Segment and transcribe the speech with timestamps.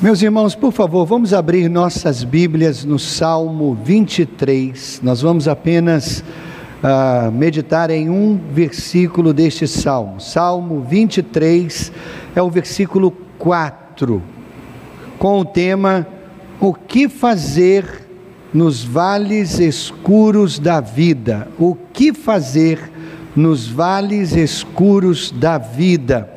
[0.00, 5.00] Meus irmãos, por favor, vamos abrir nossas Bíblias no Salmo 23.
[5.02, 6.22] Nós vamos apenas
[6.82, 10.20] uh, meditar em um versículo deste salmo.
[10.20, 11.92] Salmo 23
[12.34, 14.20] é o versículo 4,
[15.16, 16.06] com o tema
[16.60, 18.08] O que fazer
[18.52, 21.46] nos vales escuros da vida?
[21.56, 22.90] O que fazer
[23.34, 26.33] nos vales escuros da vida?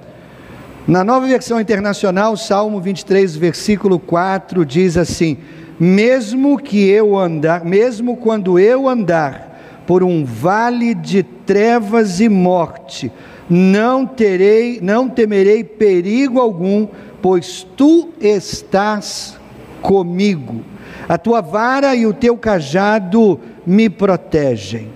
[0.87, 5.35] Na nova versão internacional, Salmo 23, versículo 4 diz assim:
[5.77, 13.11] Mesmo que eu andar, mesmo quando eu andar por um vale de trevas e morte,
[13.49, 16.87] não terei, não temerei perigo algum,
[17.21, 19.37] pois tu estás
[19.81, 20.63] comigo.
[21.09, 24.95] A tua vara e o teu cajado me protegem.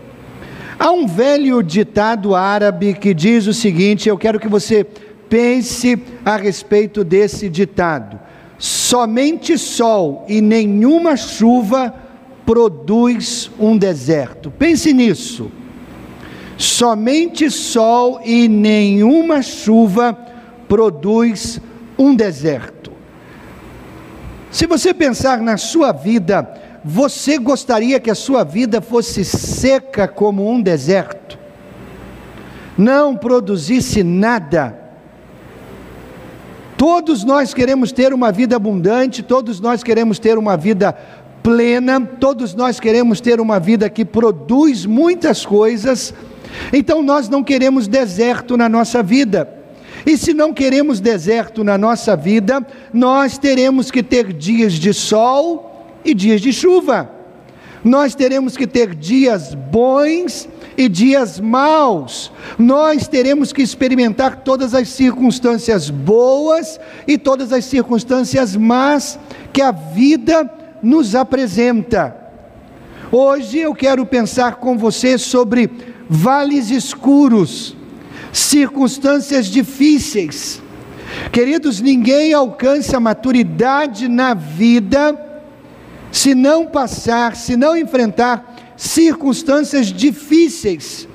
[0.79, 4.87] Há um velho ditado árabe que diz o seguinte: eu quero que você
[5.31, 8.19] Pense a respeito desse ditado:
[8.57, 11.95] somente sol e nenhuma chuva
[12.45, 14.51] produz um deserto.
[14.51, 15.49] Pense nisso.
[16.57, 20.13] Somente sol e nenhuma chuva
[20.67, 21.61] produz
[21.97, 22.91] um deserto.
[24.51, 30.51] Se você pensar na sua vida, você gostaria que a sua vida fosse seca como
[30.51, 31.39] um deserto?
[32.77, 34.80] Não produzisse nada?
[36.81, 40.91] Todos nós queremos ter uma vida abundante, todos nós queremos ter uma vida
[41.43, 46.11] plena, todos nós queremos ter uma vida que produz muitas coisas.
[46.73, 49.47] Então nós não queremos deserto na nossa vida.
[50.07, 55.85] E se não queremos deserto na nossa vida, nós teremos que ter dias de sol
[56.03, 57.11] e dias de chuva.
[57.83, 62.31] Nós teremos que ter dias bons e dias maus.
[62.57, 69.19] Nós teremos que experimentar todas as circunstâncias boas e todas as circunstâncias más
[69.53, 70.49] que a vida
[70.81, 72.15] nos apresenta.
[73.11, 75.69] Hoje eu quero pensar com você sobre
[76.09, 77.75] vales escuros,
[78.31, 80.61] circunstâncias difíceis.
[81.31, 85.17] Queridos, ninguém alcança a maturidade na vida
[86.11, 88.50] se não passar, se não enfrentar
[88.81, 91.07] circunstâncias difíceis,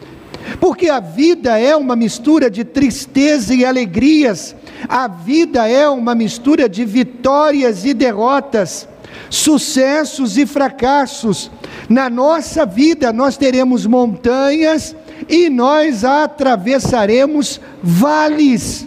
[0.61, 4.55] porque a vida é uma mistura de tristeza e alegrias,
[4.89, 8.89] a vida é uma mistura de vitórias e derrotas,
[9.29, 11.51] sucessos e fracassos.
[11.89, 14.95] Na nossa vida nós teremos montanhas
[15.29, 18.87] e nós atravessaremos vales.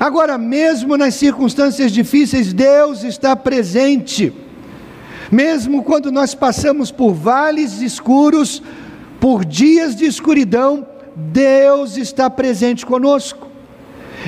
[0.00, 4.32] Agora, mesmo nas circunstâncias difíceis, Deus está presente.
[5.32, 8.62] Mesmo quando nós passamos por vales escuros,
[9.18, 13.48] por dias de escuridão, Deus está presente conosco.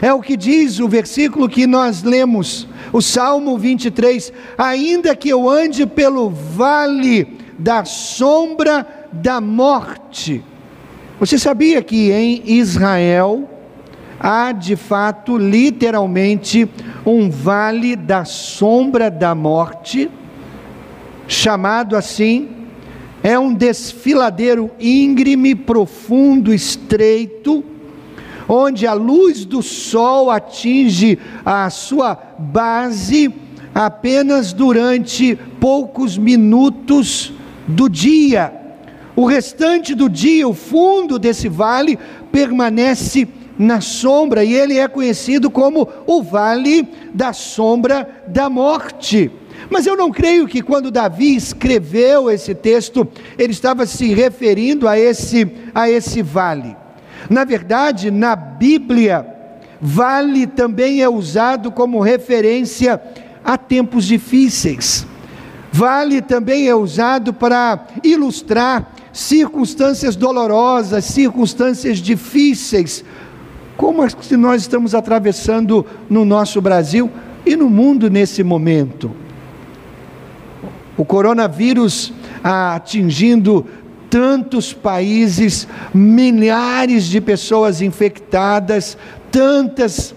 [0.00, 5.47] É o que diz o versículo que nós lemos, o Salmo 23: Ainda que eu
[5.47, 10.43] ande pelo vale da sombra da morte.
[11.20, 13.47] Você sabia que em Israel
[14.19, 16.66] há de fato, literalmente,
[17.04, 20.10] um vale da sombra da morte?
[21.26, 22.48] Chamado assim,
[23.22, 27.64] é um desfiladeiro íngreme, profundo, estreito,
[28.48, 33.32] onde a luz do sol atinge a sua base
[33.74, 37.32] apenas durante poucos minutos
[37.66, 38.52] do dia.
[39.16, 41.98] O restante do dia, o fundo desse vale
[42.30, 43.26] permanece
[43.58, 49.30] na sombra, e ele é conhecido como o vale da sombra da morte.
[49.70, 53.06] Mas eu não creio que quando Davi escreveu esse texto,
[53.38, 56.76] ele estava se referindo a esse, a esse vale.
[57.28, 59.26] Na verdade, na Bíblia,
[59.80, 63.00] vale também é usado como referência
[63.44, 65.06] a tempos difíceis.
[65.72, 73.04] Vale também é usado para ilustrar circunstâncias dolorosas, circunstâncias difíceis,
[73.76, 77.10] como as que nós estamos atravessando no nosso Brasil
[77.44, 79.24] e no mundo nesse momento.
[80.96, 82.12] O coronavírus
[82.43, 83.67] atingindo
[84.08, 88.96] tantos países, milhares de pessoas infectadas,
[89.31, 90.14] tantas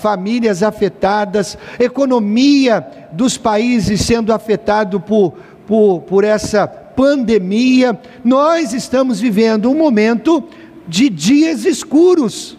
[0.00, 5.34] famílias afetadas, economia dos países sendo afetado por,
[5.66, 7.98] por, por essa pandemia.
[8.22, 10.44] Nós estamos vivendo um momento
[10.86, 12.56] de dias escuros,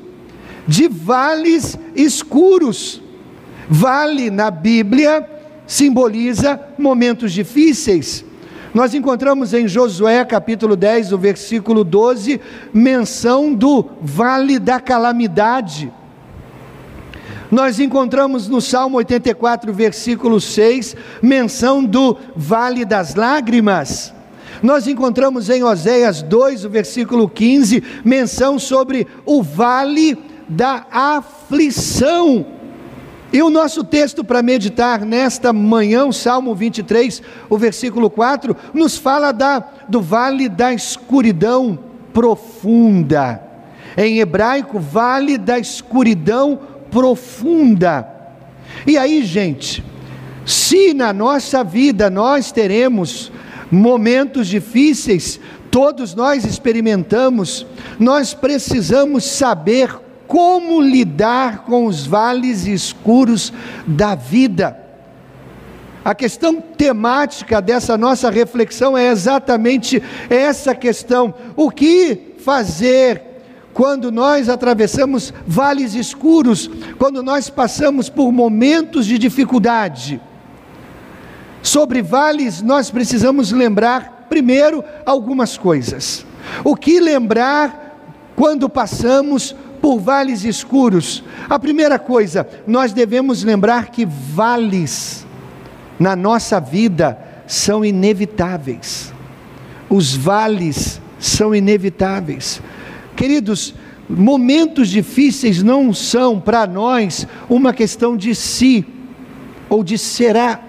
[0.68, 3.02] de vales escuros.
[3.70, 5.35] Vale na Bíblia
[5.68, 8.24] simboliza momentos difíceis.
[8.74, 12.42] Nós encontramos em Josué capítulo 10, o versículo 12,
[12.74, 15.92] menção do vale da calamidade.
[17.50, 24.14] Nós encontramos no Salmo 84, versículo 6, menção do vale das lágrimas.
[24.62, 30.18] Nós encontramos em Oséias 2, o versículo 15, menção sobre o vale
[30.50, 32.46] da aflição.
[33.36, 38.96] E o nosso texto para meditar nesta manhã, o Salmo 23, o versículo 4, nos
[38.96, 39.60] fala da,
[39.90, 41.78] do vale da escuridão
[42.14, 43.44] profunda.
[43.98, 46.58] Em hebraico, vale da escuridão
[46.90, 48.08] profunda.
[48.88, 49.84] E aí, gente,
[50.46, 53.34] se na nossa vida nós teremos
[53.70, 57.68] momentos difíceis, todos nós experimentamos,
[58.00, 63.54] nós precisamos saber como lidar com os vales escuros
[63.86, 64.86] da vida.
[66.04, 73.22] A questão temática dessa nossa reflexão é exatamente essa questão: o que fazer
[73.74, 76.70] quando nós atravessamos vales escuros,
[77.00, 80.22] quando nós passamos por momentos de dificuldade?
[81.64, 86.24] Sobre vales, nós precisamos lembrar, primeiro, algumas coisas.
[86.64, 87.86] O que lembrar
[88.36, 89.56] quando passamos
[89.86, 91.24] por vales escuros.
[91.48, 95.28] A primeira coisa, nós devemos lembrar que vales
[96.00, 99.14] na nossa vida são inevitáveis.
[99.88, 102.64] Os vales são inevitáveis.
[103.16, 103.76] Queridos,
[104.10, 108.84] momentos difíceis não são para nós uma questão de si
[109.70, 110.62] ou de será.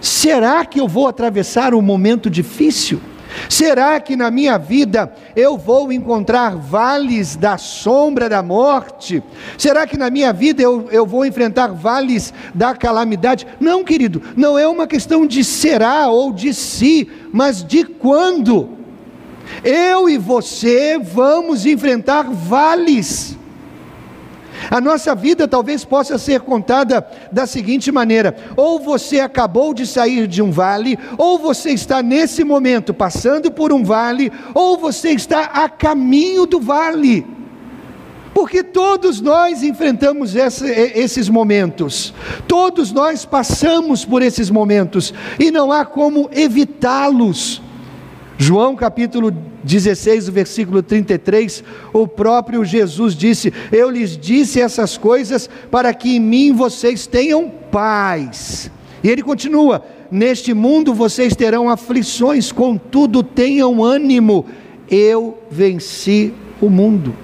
[0.00, 2.98] Será que eu vou atravessar um momento difícil?
[3.48, 9.22] Será que na minha vida eu vou encontrar vales da sombra da morte?
[9.58, 13.46] Será que na minha vida eu, eu vou enfrentar vales da calamidade?
[13.60, 18.70] Não, querido, não é uma questão de será ou de si, mas de quando.
[19.62, 23.33] Eu e você vamos enfrentar vales.
[24.70, 30.26] A nossa vida talvez possa ser contada da seguinte maneira: ou você acabou de sair
[30.26, 35.42] de um vale, ou você está nesse momento passando por um vale, ou você está
[35.44, 37.26] a caminho do vale.
[38.34, 42.12] Porque todos nós enfrentamos essa, esses momentos,
[42.48, 47.62] todos nós passamos por esses momentos, e não há como evitá-los.
[48.36, 49.32] João capítulo
[49.62, 56.20] 16, versículo 33, o próprio Jesus disse: Eu lhes disse essas coisas para que em
[56.20, 58.70] mim vocês tenham paz.
[59.02, 64.46] E ele continua: Neste mundo vocês terão aflições, contudo tenham ânimo,
[64.90, 67.14] eu venci o mundo.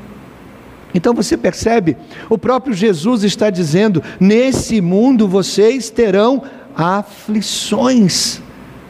[0.94, 1.96] Então você percebe,
[2.28, 6.42] o próprio Jesus está dizendo: Nesse mundo vocês terão
[6.74, 8.40] aflições.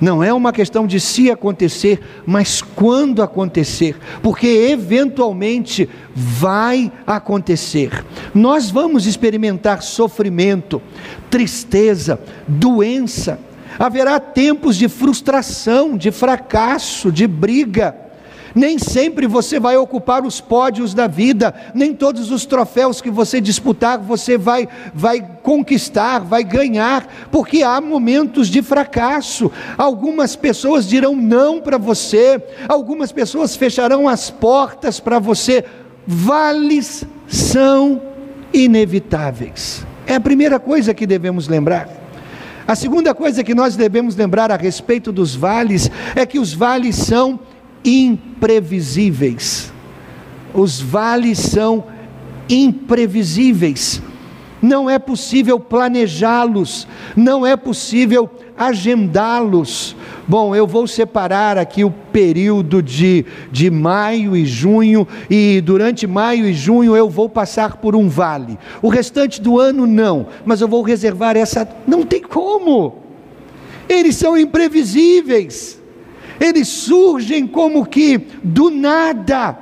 [0.01, 8.05] Não é uma questão de se acontecer, mas quando acontecer, porque eventualmente vai acontecer.
[8.35, 10.81] Nós vamos experimentar sofrimento,
[11.29, 12.19] tristeza,
[12.49, 13.39] doença,
[13.79, 18.10] haverá tempos de frustração, de fracasso, de briga
[18.55, 23.41] nem sempre você vai ocupar os pódios da vida, nem todos os troféus que você
[23.41, 29.51] disputar você vai, vai conquistar, vai ganhar, porque há momentos de fracasso.
[29.77, 35.65] Algumas pessoas dirão não para você, algumas pessoas fecharão as portas para você.
[36.07, 38.03] Vales são
[38.53, 39.87] inevitáveis.
[40.07, 41.89] É a primeira coisa que devemos lembrar.
[42.67, 46.97] A segunda coisa que nós devemos lembrar a respeito dos vales é que os vales
[46.97, 47.41] são
[47.85, 49.73] imprevisíveis.
[50.53, 51.85] Os vales são
[52.49, 54.03] imprevisíveis.
[54.63, 59.97] Não é possível planejá-los, não é possível agendá-los.
[60.29, 66.47] Bom, eu vou separar aqui o período de, de maio e junho, e durante maio
[66.47, 68.59] e junho eu vou passar por um vale.
[68.83, 71.67] O restante do ano não, mas eu vou reservar essa.
[71.87, 72.99] Não tem como,
[73.89, 75.80] eles são imprevisíveis
[76.41, 79.59] eles surgem como que do nada.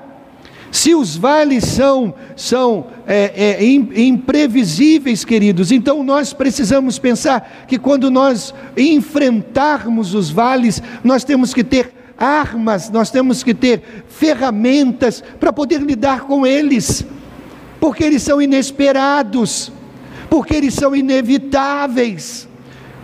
[0.70, 3.64] Se os vales são, são é, é,
[4.02, 11.64] imprevisíveis, queridos, então nós precisamos pensar que quando nós enfrentarmos os vales, nós temos que
[11.64, 17.04] ter armas, nós temos que ter ferramentas para poder lidar com eles,
[17.80, 19.72] porque eles são inesperados,
[20.28, 22.47] porque eles são inevitáveis.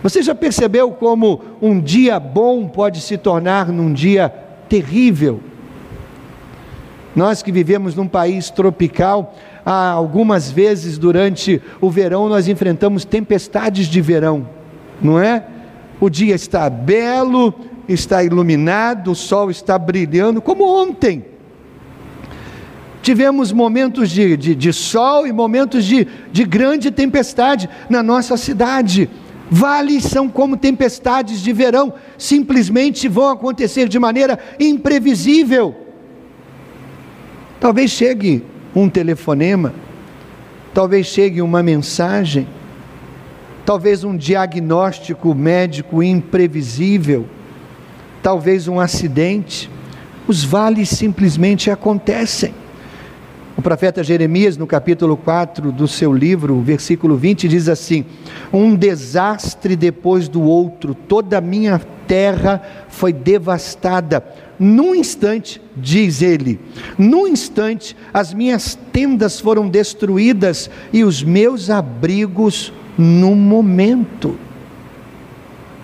[0.05, 4.29] Você já percebeu como um dia bom pode se tornar num dia
[4.69, 5.39] terrível?
[7.15, 9.33] Nós que vivemos num país tropical,
[9.65, 14.47] algumas vezes durante o verão nós enfrentamos tempestades de verão,
[15.01, 15.43] não é?
[15.99, 17.51] O dia está belo,
[17.89, 21.25] está iluminado, o sol está brilhando, como ontem.
[23.01, 29.09] tivemos momentos de, de, de sol e momentos de, de grande tempestade na nossa cidade.
[29.49, 35.75] Vales são como tempestades de verão, simplesmente vão acontecer de maneira imprevisível.
[37.59, 38.43] Talvez chegue
[38.75, 39.73] um telefonema,
[40.73, 42.47] talvez chegue uma mensagem,
[43.65, 47.27] talvez um diagnóstico médico imprevisível,
[48.21, 49.69] talvez um acidente.
[50.27, 52.64] Os vales simplesmente acontecem.
[53.57, 58.03] O profeta Jeremias, no capítulo 4 do seu livro, versículo 20, diz assim:
[58.51, 64.25] Um desastre depois do outro, toda a minha terra foi devastada.
[64.59, 66.59] Num instante, diz ele,
[66.97, 74.37] num instante, as minhas tendas foram destruídas e os meus abrigos no momento.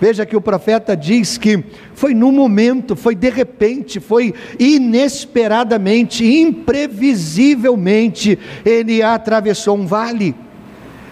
[0.02, 8.40] Veja que o profeta diz que foi no momento, foi de repente, foi inesperadamente, imprevisivelmente,
[8.66, 10.34] ele atravessou um vale.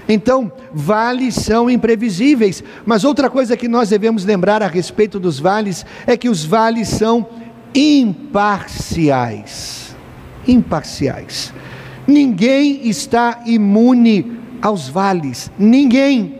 [0.07, 5.85] Então, vales são imprevisíveis, mas outra coisa que nós devemos lembrar a respeito dos vales
[6.07, 7.27] é que os vales são
[7.75, 9.95] imparciais.
[10.47, 11.53] Imparciais.
[12.07, 16.38] Ninguém está imune aos vales, ninguém.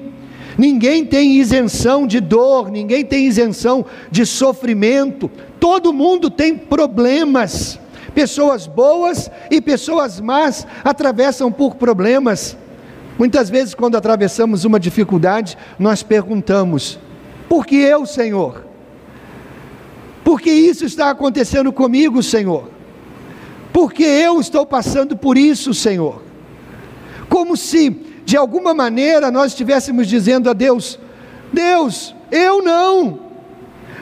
[0.60, 7.80] Ninguém tem isenção de dor, ninguém tem isenção de sofrimento, todo mundo tem problemas.
[8.14, 12.58] Pessoas boas e pessoas más atravessam por problemas.
[13.18, 17.00] Muitas vezes, quando atravessamos uma dificuldade, nós perguntamos:
[17.48, 18.66] por que eu, Senhor?
[20.26, 22.70] Por que isso está acontecendo comigo, Senhor?
[23.72, 26.22] Por que eu estou passando por isso, Senhor?
[27.30, 31.00] Como se de alguma maneira nós estivéssemos dizendo a Deus:
[31.52, 33.22] Deus, eu não.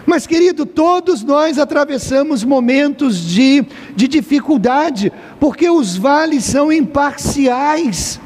[0.06, 3.66] Mas, querido, todos nós atravessamos momentos de,
[3.96, 8.20] de dificuldade, porque os vales são imparciais.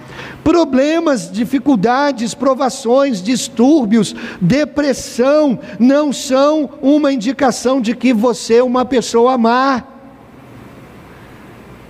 [0.43, 9.37] Problemas, dificuldades, provações, distúrbios, depressão não são uma indicação de que você é uma pessoa
[9.37, 9.90] má.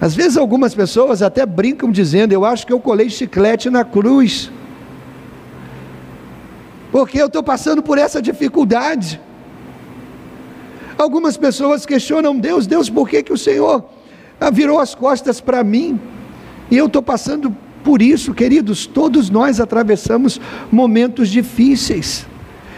[0.01, 4.51] Às vezes algumas pessoas até brincam dizendo: Eu acho que eu colei chiclete na cruz,
[6.91, 9.21] porque eu estou passando por essa dificuldade.
[10.97, 13.85] Algumas pessoas questionam Deus: Deus, por que, que o Senhor
[14.51, 16.01] virou as costas para mim?
[16.71, 18.87] E eu estou passando por isso, queridos.
[18.87, 20.41] Todos nós atravessamos
[20.71, 22.25] momentos difíceis.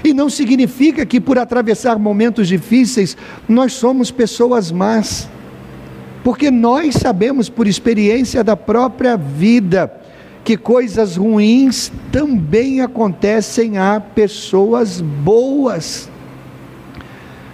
[0.03, 3.15] E não significa que por atravessar momentos difíceis
[3.47, 5.29] nós somos pessoas más
[6.23, 9.93] porque nós sabemos por experiência da própria vida
[10.43, 16.09] que coisas ruins também acontecem a pessoas boas.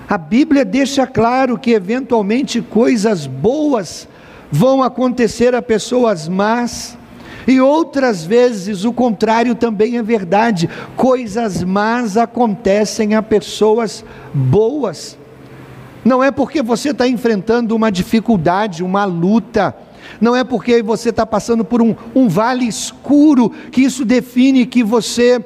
[0.08, 4.08] A Bíblia deixa claro que eventualmente coisas boas
[4.52, 6.98] vão acontecer a pessoas más,
[7.48, 15.19] e outras vezes o contrário também é verdade, coisas más acontecem a pessoas boas.
[16.03, 19.75] Não é porque você está enfrentando uma dificuldade, uma luta,
[20.20, 24.84] não é porque você está passando por um, um vale escuro que isso define que
[24.84, 25.44] você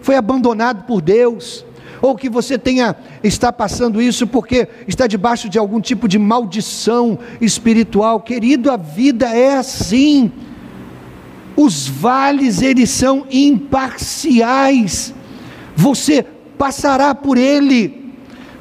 [0.00, 1.64] foi abandonado por Deus,
[2.00, 7.16] ou que você tenha está passando isso porque está debaixo de algum tipo de maldição
[7.40, 8.20] espiritual.
[8.20, 10.32] Querido, a vida é assim.
[11.56, 15.14] Os vales eles são imparciais.
[15.76, 16.26] Você
[16.58, 18.01] passará por ele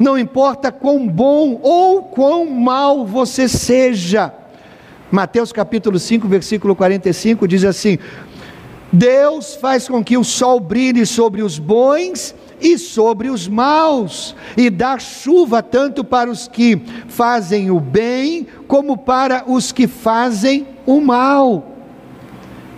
[0.01, 4.33] não importa quão bom ou quão mal você seja.
[5.11, 7.99] Mateus capítulo 5, versículo 45 diz assim:
[8.91, 14.69] Deus faz com que o sol brilhe sobre os bons e sobre os maus, e
[14.69, 20.99] dá chuva tanto para os que fazem o bem, como para os que fazem o
[20.99, 21.67] mal.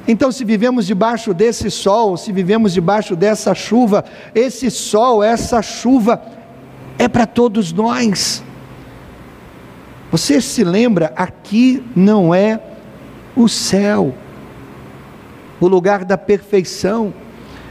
[0.05, 4.03] Então, se vivemos debaixo desse sol, se vivemos debaixo dessa chuva,
[4.35, 6.21] esse sol, essa chuva
[6.97, 8.43] é para todos nós.
[10.11, 12.59] Você se lembra, aqui não é
[13.35, 14.13] o céu,
[15.59, 17.13] o lugar da perfeição.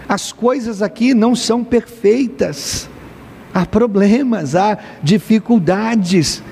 [0.08, 2.88] As coisas aqui não são perfeitas.
[3.54, 6.42] Há problemas, há dificuldades.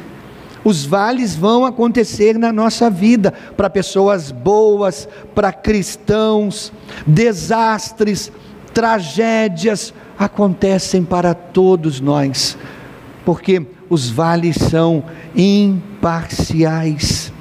[0.63, 6.73] Os vales vão acontecer na nossa vida, para pessoas boas, para cristãos,
[7.07, 8.31] desastres,
[8.75, 12.59] tragédias, acontecem para todos nós,
[13.25, 15.03] porque os vales são
[15.35, 17.33] imparciais,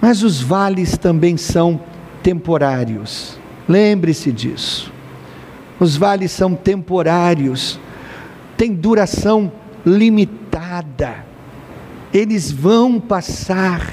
[0.00, 1.80] mas os vales também são
[2.22, 3.36] temporários.
[3.68, 4.92] Lembre-se disso.
[5.80, 7.80] Os vales são temporários,
[8.56, 9.50] têm duração
[9.84, 11.26] limitada,
[12.12, 13.92] eles vão passar.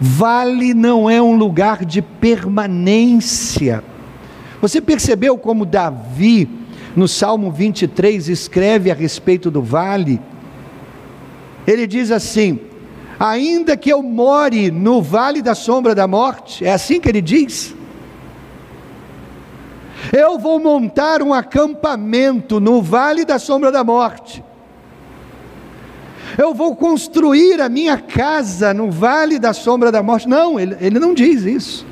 [0.00, 3.82] Vale não é um lugar de permanência.
[4.60, 6.48] Você percebeu como Davi,
[6.98, 10.20] no Salmo 23, escreve a respeito do vale?
[11.64, 12.58] Ele diz assim:
[13.20, 17.72] Ainda que eu more no vale da sombra da morte, é assim que ele diz.
[20.12, 24.42] Eu vou montar um acampamento no vale da sombra da morte.
[26.36, 30.28] Eu vou construir a minha casa no vale da sombra da morte.
[30.28, 31.86] Não, ele, ele não diz isso.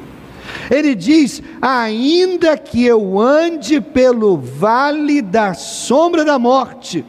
[0.70, 7.04] Ele diz: ainda que eu ande pelo vale da sombra da morte,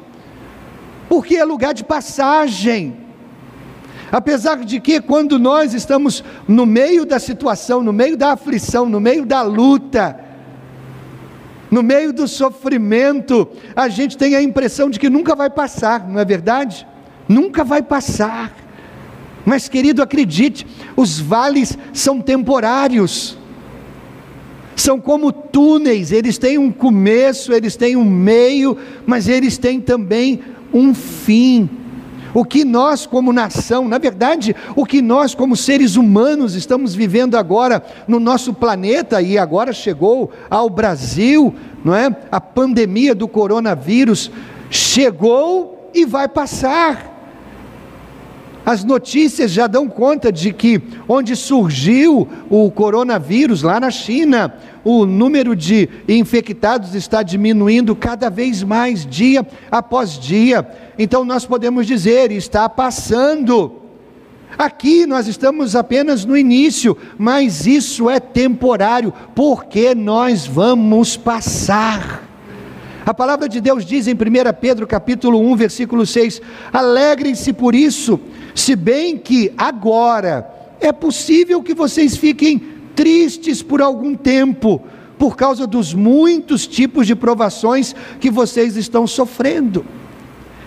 [1.09, 3.07] porque é lugar de passagem.
[4.11, 9.01] Apesar de que, quando nós estamos no meio da situação, no meio da aflição, no
[9.01, 10.17] meio da luta,
[11.69, 16.19] no meio do sofrimento, a gente tem a impressão de que nunca vai passar, não
[16.19, 16.87] é verdade?
[17.27, 18.53] Nunca vai passar.
[19.45, 23.36] Mas, querido, acredite, os vales são temporários,
[24.81, 30.41] são como túneis, eles têm um começo, eles têm um meio, mas eles têm também
[30.73, 31.69] um fim.
[32.33, 37.35] O que nós, como nação, na verdade, o que nós, como seres humanos, estamos vivendo
[37.35, 42.15] agora no nosso planeta e agora chegou ao Brasil, não é?
[42.31, 44.29] A pandemia do coronavírus
[44.69, 47.16] chegou e vai passar.
[48.67, 55.05] As notícias já dão conta de que onde surgiu o coronavírus, lá na China, o
[55.05, 60.69] número de infectados está diminuindo cada vez mais, dia após dia.
[60.99, 63.71] Então nós podemos dizer, está passando.
[64.57, 72.26] Aqui nós estamos apenas no início, mas isso é temporário, porque nós vamos passar.
[73.07, 74.17] A palavra de Deus diz em 1
[74.59, 76.41] Pedro capítulo 1, versículo 6:
[76.73, 78.19] Alegrem-se por isso,
[78.53, 80.45] se bem que agora
[80.81, 82.61] é possível que vocês fiquem
[82.93, 84.81] tristes por algum tempo,
[85.17, 89.85] por causa dos muitos tipos de provações que vocês estão sofrendo.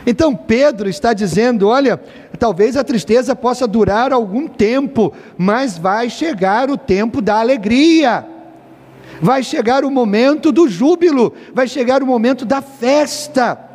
[0.06, 2.00] Então Pedro está dizendo: olha,
[2.38, 8.39] talvez a tristeza possa durar algum tempo, mas vai chegar o tempo da alegria
[9.20, 13.70] vai chegar o momento do júbilo, vai chegar o momento da festa.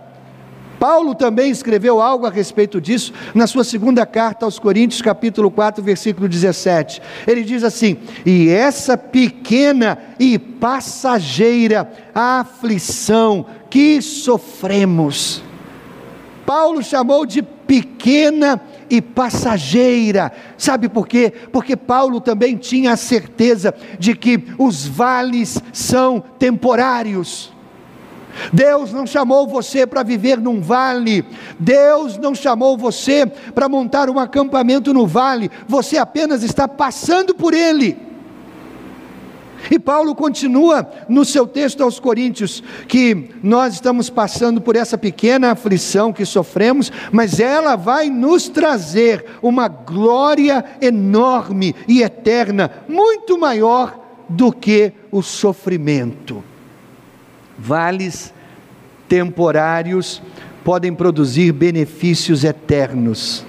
[0.80, 5.84] Paulo também escreveu algo a respeito disso na sua segunda carta aos Coríntios, capítulo 4,
[5.84, 7.02] versículo 17.
[7.26, 15.42] Ele diz assim: E essa pequena e passageira aflição que sofremos,
[16.46, 20.32] Paulo chamou de pequena e passageira.
[20.58, 21.32] Sabe por quê?
[21.52, 27.54] Porque Paulo também tinha a certeza de que os vales são temporários.
[28.52, 31.26] Deus não chamou você para viver num vale,
[31.58, 37.54] Deus não chamou você para montar um acampamento no vale, você apenas está passando por
[37.54, 37.98] ele.
[39.70, 45.52] E Paulo continua no seu texto aos Coríntios que nós estamos passando por essa pequena
[45.52, 54.00] aflição que sofremos, mas ela vai nos trazer uma glória enorme e eterna, muito maior
[54.30, 56.44] do que o sofrimento.
[57.58, 58.34] Vales
[59.08, 60.22] temporários
[60.64, 63.46] podem produzir benefícios eternos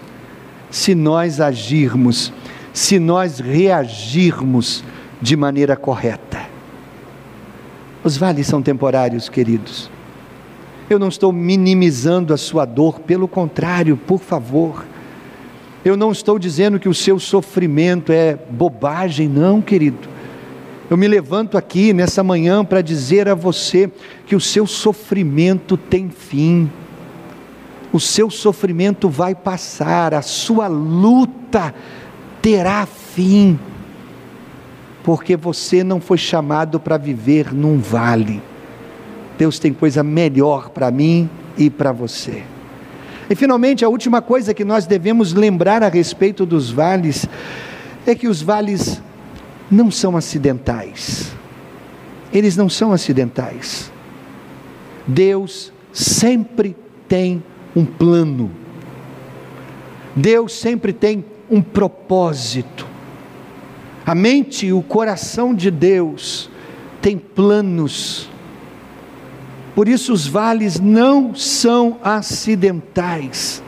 [0.70, 2.32] se nós agirmos,
[2.72, 4.84] se nós reagirmos
[5.20, 6.46] de maneira correta.
[8.04, 9.90] Os vales são temporários, queridos.
[10.88, 14.84] Eu não estou minimizando a sua dor, pelo contrário, por favor.
[15.84, 20.08] Eu não estou dizendo que o seu sofrimento é bobagem, não, querido.
[20.88, 23.90] Eu me levanto aqui nessa manhã para dizer a você
[24.24, 26.70] que o seu sofrimento tem fim.
[27.92, 31.74] O seu sofrimento vai passar, a sua luta
[32.40, 33.58] terá fim
[35.06, 38.42] porque você não foi chamado para viver num vale.
[39.38, 42.42] Deus tem coisa melhor para mim e para você.
[43.30, 47.24] E finalmente, a última coisa que nós devemos lembrar a respeito dos vales
[48.04, 49.00] é que os vales
[49.70, 51.32] não são acidentais.
[52.32, 53.92] Eles não são acidentais.
[55.06, 57.44] Deus sempre tem
[57.76, 58.50] um plano.
[60.16, 62.85] Deus sempre tem um propósito.
[64.06, 66.48] A mente e o coração de Deus
[67.02, 68.30] têm planos.
[69.74, 73.60] Por isso os vales não são acidentais.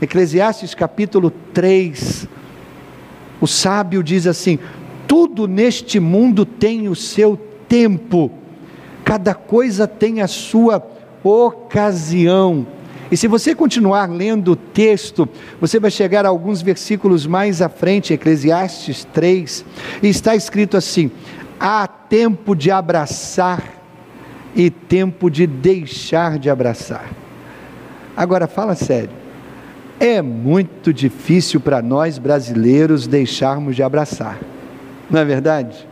[0.00, 2.26] Eclesiastes capítulo 3,
[3.42, 4.58] o sábio diz assim:
[5.06, 8.30] tudo neste mundo tem o seu tempo,
[9.04, 10.82] cada coisa tem a sua
[11.22, 12.66] ocasião,
[13.10, 15.28] E se você continuar lendo o texto,
[15.60, 19.64] você vai chegar a alguns versículos mais à frente, Eclesiastes 3,
[20.02, 21.10] e está escrito assim:
[21.58, 23.62] há tempo de abraçar
[24.54, 27.08] e tempo de deixar de abraçar.
[28.16, 29.10] Agora fala sério.
[30.00, 34.38] É muito difícil para nós brasileiros deixarmos de abraçar,
[35.10, 35.88] não é verdade?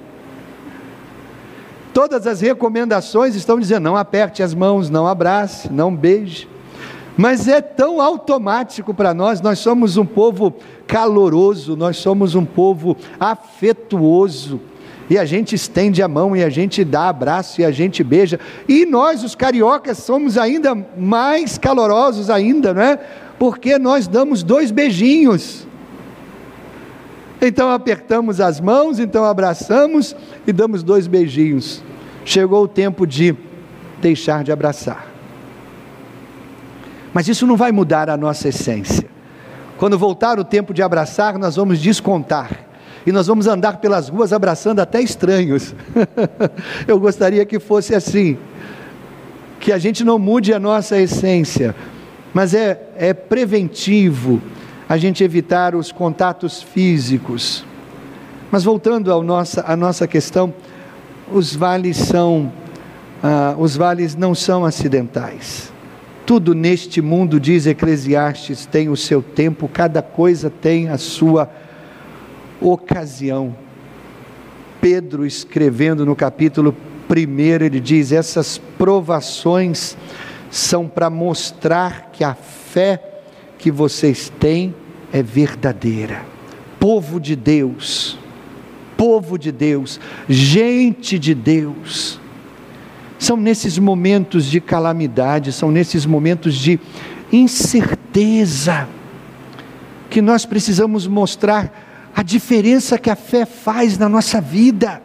[1.93, 6.47] Todas as recomendações estão dizendo: não aperte as mãos, não abrace, não beije.
[7.17, 10.55] Mas é tão automático para nós, nós somos um povo
[10.87, 14.61] caloroso, nós somos um povo afetuoso.
[15.09, 18.39] E a gente estende a mão e a gente dá abraço e a gente beija.
[18.69, 22.99] E nós, os cariocas, somos ainda mais calorosos ainda, não é?
[23.39, 25.67] Porque nós damos dois beijinhos.
[27.41, 31.83] Então apertamos as mãos, então abraçamos e damos dois beijinhos.
[32.25, 33.37] Chegou o tempo de
[34.01, 35.16] deixar de abraçar.
[37.17, 39.09] Mas isso não vai mudar a nossa essência.
[39.79, 42.51] Quando voltar o tempo de abraçar, nós vamos descontar.
[43.07, 45.75] E nós vamos andar pelas ruas abraçando até estranhos.
[46.87, 48.37] Eu gostaria que fosse assim.
[49.59, 51.75] Que a gente não mude a nossa essência,
[52.35, 54.39] mas é, é preventivo
[54.87, 57.65] a gente evitar os contatos físicos.
[58.51, 60.53] Mas voltando à nossa, à nossa questão,
[61.33, 62.53] os vales são,
[63.23, 65.75] ah, os vales não são acidentais.
[66.27, 71.49] Tudo neste mundo, diz Eclesiastes, tem o seu tempo, cada coisa tem a sua
[72.61, 73.57] ocasião.
[74.81, 76.75] Pedro, escrevendo no capítulo
[77.09, 79.97] 1, ele diz: essas provações
[80.51, 83.01] são para mostrar que a fé
[83.57, 84.75] que vocês têm
[85.13, 86.25] é verdadeira.
[86.81, 88.19] Povo de Deus,
[88.97, 92.21] povo de Deus, gente de Deus
[93.19, 96.79] são nesses momentos de calamidade, são nesses momentos de
[97.33, 98.89] incerteza,
[100.11, 105.03] que nós precisamos mostrar a diferença que a fé faz na nossa vida.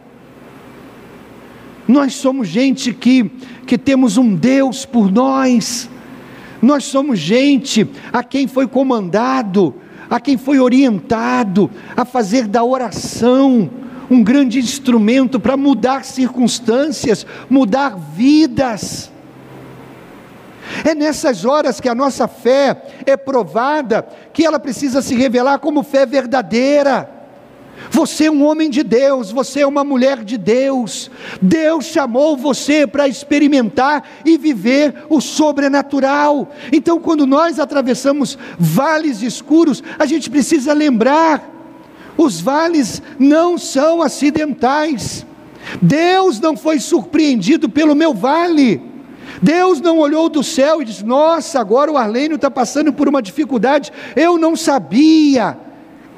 [1.86, 3.30] Nós somos gente que,
[3.66, 5.90] que temos um Deus por nós,
[6.60, 9.74] nós somos gente a quem foi comandado,
[10.08, 13.81] a quem foi orientado a fazer da oração
[14.12, 19.10] um grande instrumento para mudar circunstâncias, mudar vidas.
[20.84, 25.82] É nessas horas que a nossa fé é provada, que ela precisa se revelar como
[25.82, 27.08] fé verdadeira.
[27.90, 31.10] Você é um homem de Deus, você é uma mulher de Deus.
[31.40, 36.50] Deus chamou você para experimentar e viver o sobrenatural.
[36.70, 41.51] Então, quando nós atravessamos vales escuros, a gente precisa lembrar
[42.16, 45.26] os vales não são acidentais.
[45.80, 48.82] Deus não foi surpreendido pelo meu vale.
[49.40, 53.22] Deus não olhou do céu e disse: Nossa, agora o Arlênio está passando por uma
[53.22, 53.92] dificuldade.
[54.14, 55.58] Eu não sabia.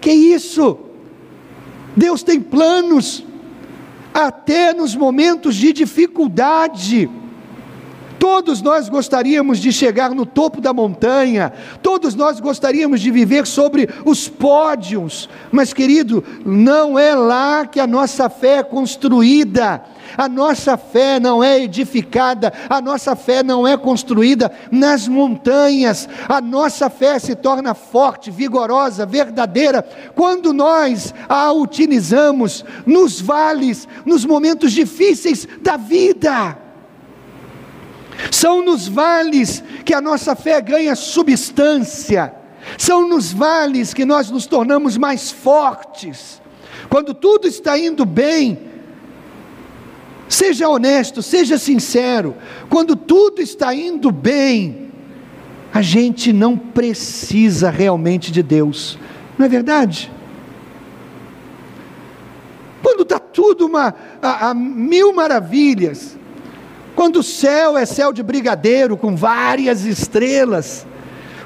[0.00, 0.78] Que isso?
[1.96, 3.24] Deus tem planos,
[4.12, 7.09] até nos momentos de dificuldade.
[8.25, 13.87] Todos nós gostaríamos de chegar no topo da montanha, todos nós gostaríamos de viver sobre
[14.03, 19.85] os pódios, mas querido, não é lá que a nossa fé é construída.
[20.17, 26.41] A nossa fé não é edificada, a nossa fé não é construída nas montanhas, a
[26.41, 34.73] nossa fé se torna forte, vigorosa, verdadeira, quando nós a utilizamos nos vales, nos momentos
[34.73, 36.63] difíceis da vida.
[38.31, 42.35] São nos vales que a nossa fé ganha substância.
[42.79, 46.40] São nos vales que nós nos tornamos mais fortes.
[46.88, 48.59] Quando tudo está indo bem,
[50.29, 52.37] seja honesto, seja sincero.
[52.68, 54.90] Quando tudo está indo bem,
[55.72, 58.96] a gente não precisa realmente de Deus,
[59.37, 60.11] não é verdade?
[62.81, 66.16] Quando está tudo uma, a, a mil maravilhas,
[66.94, 70.87] quando o céu é céu de brigadeiro com várias estrelas,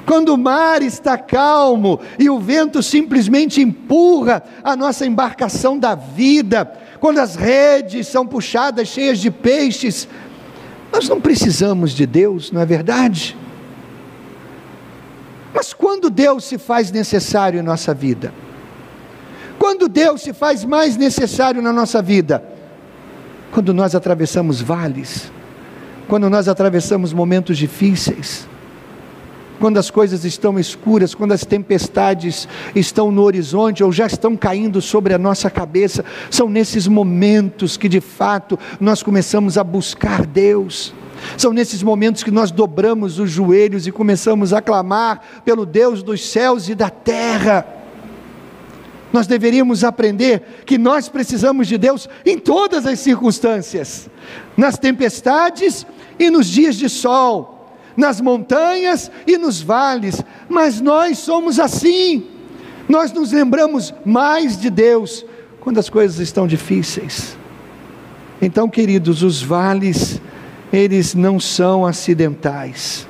[0.05, 6.71] quando o mar está calmo e o vento simplesmente empurra a nossa embarcação da vida,
[6.99, 10.07] quando as redes são puxadas cheias de peixes,
[10.91, 13.37] nós não precisamos de Deus, não é verdade?
[15.53, 18.33] Mas quando Deus se faz necessário em nossa vida?
[19.57, 22.43] Quando Deus se faz mais necessário na nossa vida?
[23.51, 25.31] Quando nós atravessamos vales,
[26.09, 28.47] quando nós atravessamos momentos difíceis,
[29.59, 34.81] quando as coisas estão escuras, quando as tempestades estão no horizonte ou já estão caindo
[34.81, 40.95] sobre a nossa cabeça, são nesses momentos que de fato nós começamos a buscar Deus.
[41.37, 46.27] São nesses momentos que nós dobramos os joelhos e começamos a clamar pelo Deus dos
[46.27, 47.67] céus e da terra.
[49.11, 54.09] Nós deveríamos aprender que nós precisamos de Deus em todas as circunstâncias,
[54.55, 55.85] nas tempestades
[56.19, 62.25] e nos dias de sol, nas montanhas e nos vales, mas nós somos assim.
[62.87, 65.25] Nós nos lembramos mais de Deus
[65.61, 67.37] quando as coisas estão difíceis.
[68.41, 70.21] Então, queridos, os vales,
[70.71, 73.07] eles não são acidentais.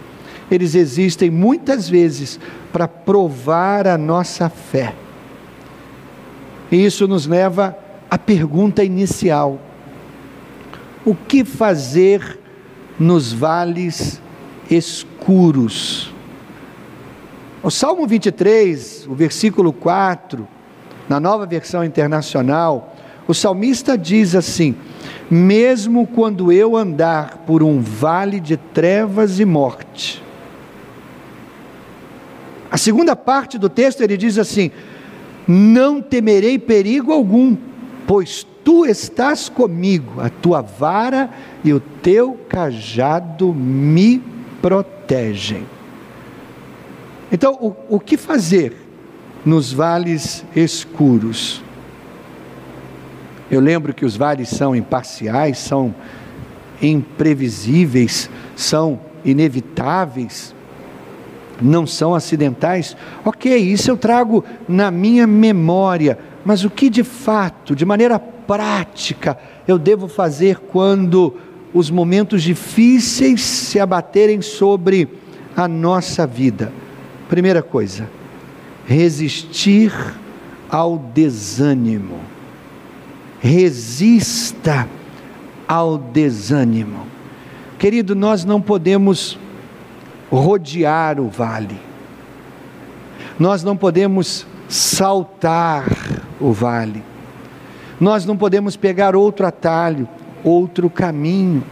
[0.50, 2.40] Eles existem muitas vezes
[2.74, 4.94] para provar a nossa fé.
[6.72, 7.78] E isso nos leva
[8.10, 9.60] à pergunta inicial:
[11.06, 12.39] o que fazer
[13.00, 14.22] nos vales
[14.70, 16.14] escuros?
[17.64, 20.48] O Salmo 23, o versículo 4,
[21.08, 22.96] na nova versão internacional,
[23.28, 24.76] o salmista diz assim:
[25.30, 30.24] Mesmo quando eu andar por um vale de trevas e morte.
[32.72, 34.72] A segunda parte do texto ele diz assim:
[35.48, 37.58] Não temerei perigo algum,
[38.08, 41.30] pois tu estás comigo, a tua vara
[41.64, 44.22] e o teu cajado me
[44.62, 45.66] protegem.
[47.32, 48.76] Então, o, o que fazer
[49.46, 51.64] nos vales escuros?
[53.50, 55.94] Eu lembro que os vales são imparciais, são
[56.82, 60.54] imprevisíveis, são inevitáveis,
[61.62, 62.96] não são acidentais.
[63.26, 69.38] Ok, isso eu trago na minha memória, mas o que de fato, de maneira prática,
[69.68, 71.38] eu devo fazer quando
[71.72, 75.08] os momentos difíceis se abaterem sobre
[75.56, 76.74] a nossa vida?
[77.30, 78.10] Primeira coisa,
[78.88, 79.94] resistir
[80.70, 82.20] ao desânimo
[83.40, 84.88] resista
[85.68, 87.08] ao desânimo.
[87.78, 89.38] Querido, nós não podemos
[90.30, 91.80] rodear o vale,
[93.40, 95.86] nós não podemos saltar
[96.40, 97.04] o vale,
[98.00, 100.08] nós não podemos pegar outro atalho,
[100.44, 101.64] outro caminho.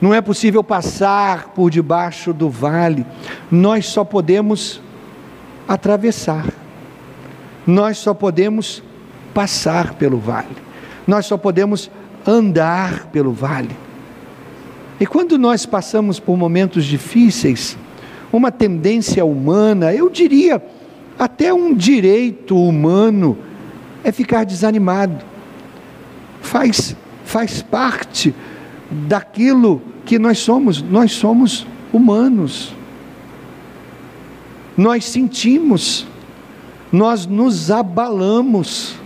[0.00, 3.04] Não é possível passar por debaixo do vale,
[3.50, 4.80] nós só podemos
[5.68, 6.46] atravessar,
[7.66, 8.82] nós só podemos
[9.34, 10.56] passar pelo vale,
[11.06, 11.90] nós só podemos
[12.26, 13.76] andar pelo vale.
[14.98, 17.76] E quando nós passamos por momentos difíceis,
[18.32, 20.62] uma tendência humana, eu diria
[21.18, 23.36] até um direito humano,
[24.02, 25.24] é ficar desanimado.
[26.40, 28.34] Faz, faz parte
[28.90, 32.74] daquilo que nós somos, nós somos humanos.
[34.76, 36.06] Nós sentimos,
[36.90, 38.96] nós nos abalamos.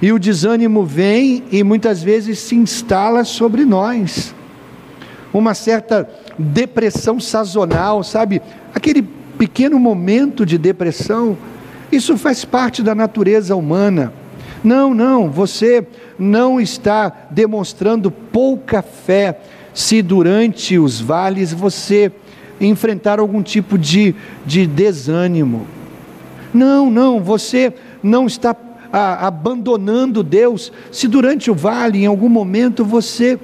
[0.00, 4.34] E o desânimo vem e muitas vezes se instala sobre nós.
[5.32, 8.40] Uma certa depressão sazonal, sabe?
[8.74, 9.02] Aquele
[9.36, 11.36] pequeno momento de depressão,
[11.90, 14.12] isso faz parte da natureza humana.
[14.62, 15.86] Não, não, você
[16.18, 19.40] não está demonstrando pouca fé
[19.72, 22.10] se durante os vales você
[22.60, 25.66] enfrentar algum tipo de, de desânimo.
[26.52, 28.56] Não, não, você não está
[28.92, 33.38] a, abandonando Deus, se durante o vale, em algum momento, você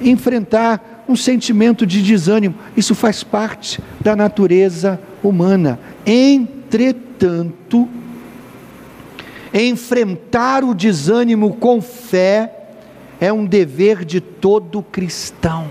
[0.00, 5.78] enfrentar um sentimento de desânimo, isso faz parte da natureza humana.
[6.68, 7.88] Entretanto,
[9.54, 12.52] enfrentar o desânimo com fé
[13.18, 15.66] é um dever de todo cristão.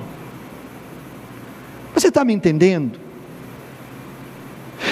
[1.94, 3.00] Você está me entendendo?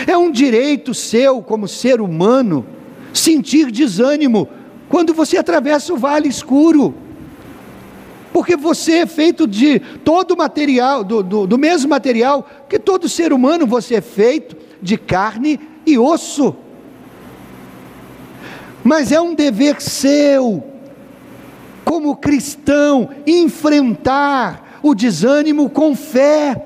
[0.05, 2.63] É um direito seu, como ser humano,
[3.11, 4.47] sentir desânimo
[4.87, 6.93] quando você atravessa o vale escuro.
[8.31, 13.33] Porque você é feito de todo material, do, do, do mesmo material que todo ser
[13.33, 16.55] humano, você é feito de carne e osso.
[18.83, 20.63] Mas é um dever seu,
[21.83, 26.65] como cristão, enfrentar o desânimo com fé.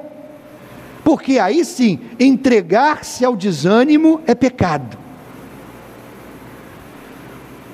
[1.04, 4.98] Porque aí sim, entregar-se ao desânimo é pecado.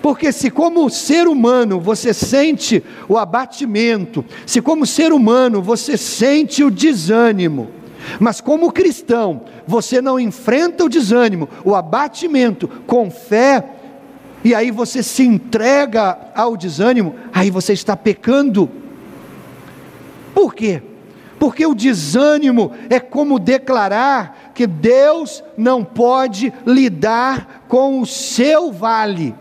[0.05, 6.63] Porque se como ser humano você sente o abatimento, se como ser humano você sente
[6.63, 7.71] o desânimo,
[8.19, 13.63] mas como cristão você não enfrenta o desânimo, o abatimento com fé,
[14.43, 18.69] e aí você se entrega ao desânimo, aí você está pecando.
[20.33, 20.83] Por quê?
[21.39, 29.35] Porque o desânimo é como declarar que Deus não pode lidar com o seu vale.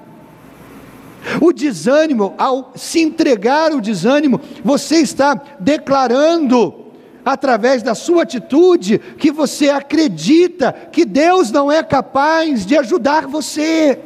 [1.40, 6.83] O desânimo, ao se entregar ao desânimo, você está declarando
[7.24, 13.98] através da sua atitude, que você acredita que Deus não é capaz de ajudar você,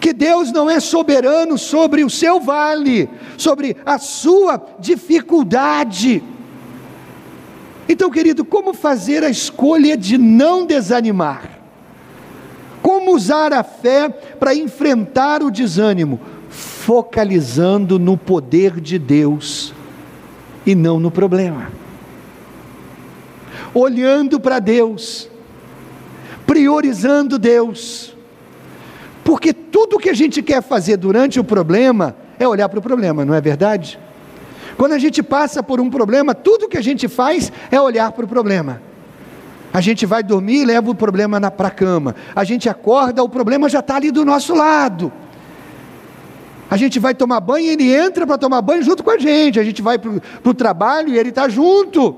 [0.00, 6.22] que Deus não é soberano sobre o seu vale, sobre a sua dificuldade.
[7.88, 11.50] Então, querido, como fazer a escolha de não desanimar?
[12.80, 16.20] Como usar a fé para enfrentar o desânimo?
[16.48, 19.74] Focalizando no poder de Deus
[20.66, 21.83] e não no problema.
[23.74, 25.28] Olhando para Deus,
[26.46, 28.14] priorizando Deus,
[29.24, 33.24] porque tudo que a gente quer fazer durante o problema é olhar para o problema,
[33.24, 33.98] não é verdade?
[34.76, 38.24] Quando a gente passa por um problema, tudo que a gente faz é olhar para
[38.24, 38.80] o problema.
[39.72, 42.14] A gente vai dormir e leva o problema para a cama.
[42.34, 45.12] A gente acorda, o problema já está ali do nosso lado.
[46.70, 49.58] A gente vai tomar banho e ele entra para tomar banho junto com a gente.
[49.58, 50.10] A gente vai para
[50.44, 52.16] o trabalho e ele está junto.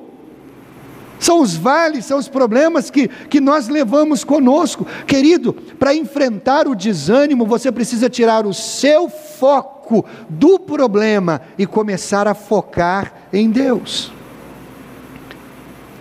[1.19, 4.87] São os vales, são os problemas que, que nós levamos conosco.
[5.07, 12.29] Querido, para enfrentar o desânimo, você precisa tirar o seu foco do problema e começar
[12.29, 14.13] a focar em Deus.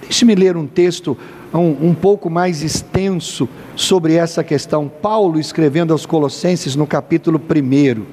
[0.02, 1.18] Deixe-me ler um texto
[1.54, 4.90] um, um pouco mais extenso sobre essa questão.
[4.90, 8.04] Paulo escrevendo aos Colossenses no capítulo 1.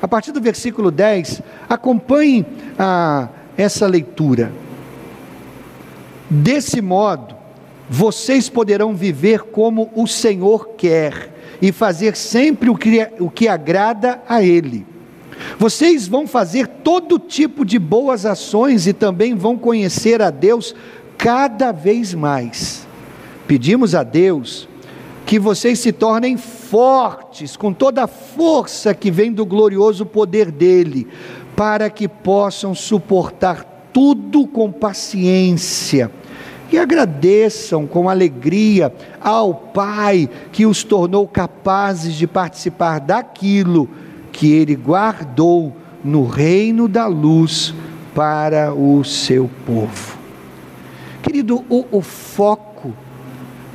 [0.00, 2.46] A partir do versículo 10, acompanhe
[2.78, 4.52] a, essa leitura.
[6.30, 7.34] Desse modo,
[7.88, 14.22] vocês poderão viver como o Senhor quer e fazer sempre o que, o que agrada
[14.28, 14.86] a Ele.
[15.58, 20.74] Vocês vão fazer todo tipo de boas ações e também vão conhecer a Deus
[21.16, 22.86] cada vez mais.
[23.46, 24.68] Pedimos a Deus
[25.24, 31.06] que vocês se tornem fortes com toda a força que vem do glorioso poder dele,
[31.56, 36.08] para que possam suportar tudo com paciência
[36.70, 43.88] e agradeçam com alegria ao Pai que os tornou capazes de participar daquilo
[44.30, 47.74] que Ele guardou no reino da luz
[48.14, 50.16] para o seu povo.
[51.20, 52.94] Querido, o, o foco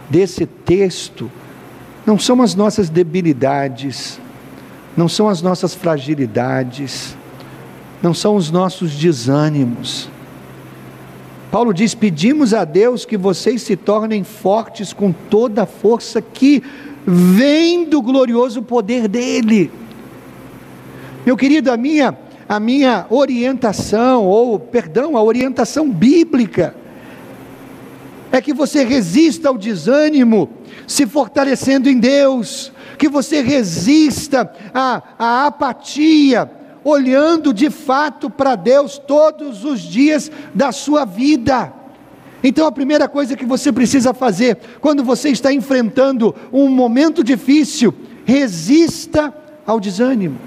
[0.10, 1.30] desse texto
[2.06, 4.22] não são as nossas debilidades,
[4.96, 7.18] não são as nossas fragilidades,
[8.02, 10.13] não são os nossos desânimos
[11.54, 16.64] Paulo diz: Pedimos a Deus que vocês se tornem fortes com toda a força que
[17.06, 19.70] vem do glorioso poder dEle.
[21.24, 22.18] Meu querido, a minha,
[22.50, 26.76] a minha orientação, ou perdão, a orientação bíblica,
[28.32, 30.50] é que você resista ao desânimo,
[30.88, 36.50] se fortalecendo em Deus, que você resista à, à apatia,
[36.84, 41.74] olhando de fato para Deus todos os dias da sua vida.
[42.44, 47.94] Então, a primeira coisa que você precisa fazer, quando você está enfrentando um momento difícil,
[48.26, 49.34] resista
[49.66, 50.38] ao desânimo.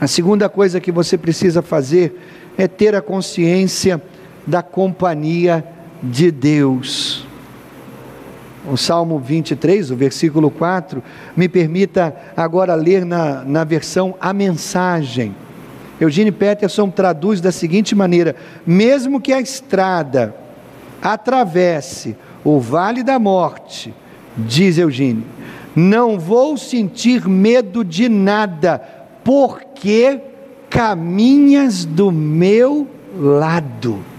[0.00, 2.20] A segunda coisa que você precisa fazer
[2.56, 4.00] é ter a consciência
[4.46, 5.64] da companhia
[6.02, 7.21] de Deus
[8.70, 11.02] o Salmo 23, o versículo 4,
[11.36, 15.34] me permita agora ler na, na versão A Mensagem.
[16.00, 20.34] Eugene Peterson traduz da seguinte maneira: mesmo que a estrada
[21.00, 23.94] atravesse o vale da morte,
[24.36, 25.24] diz Eugênio,
[25.74, 28.80] não vou sentir medo de nada,
[29.24, 30.20] porque
[30.68, 34.11] caminhas do meu lado.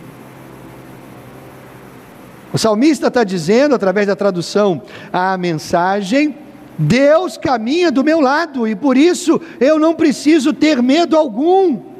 [2.53, 6.37] O salmista está dizendo, através da tradução, a mensagem:
[6.77, 11.92] Deus caminha do meu lado e por isso eu não preciso ter medo algum.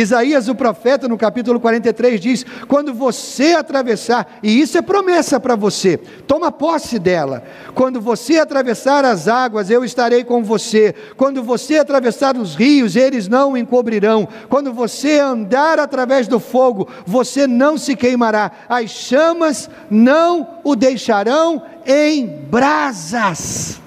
[0.00, 5.56] Isaías, o profeta, no capítulo 43, diz: Quando você atravessar, e isso é promessa para
[5.56, 7.42] você, toma posse dela.
[7.74, 10.94] Quando você atravessar as águas, eu estarei com você.
[11.16, 14.28] Quando você atravessar os rios, eles não o encobrirão.
[14.48, 18.50] Quando você andar através do fogo, você não se queimará.
[18.68, 23.85] As chamas não o deixarão em brasas.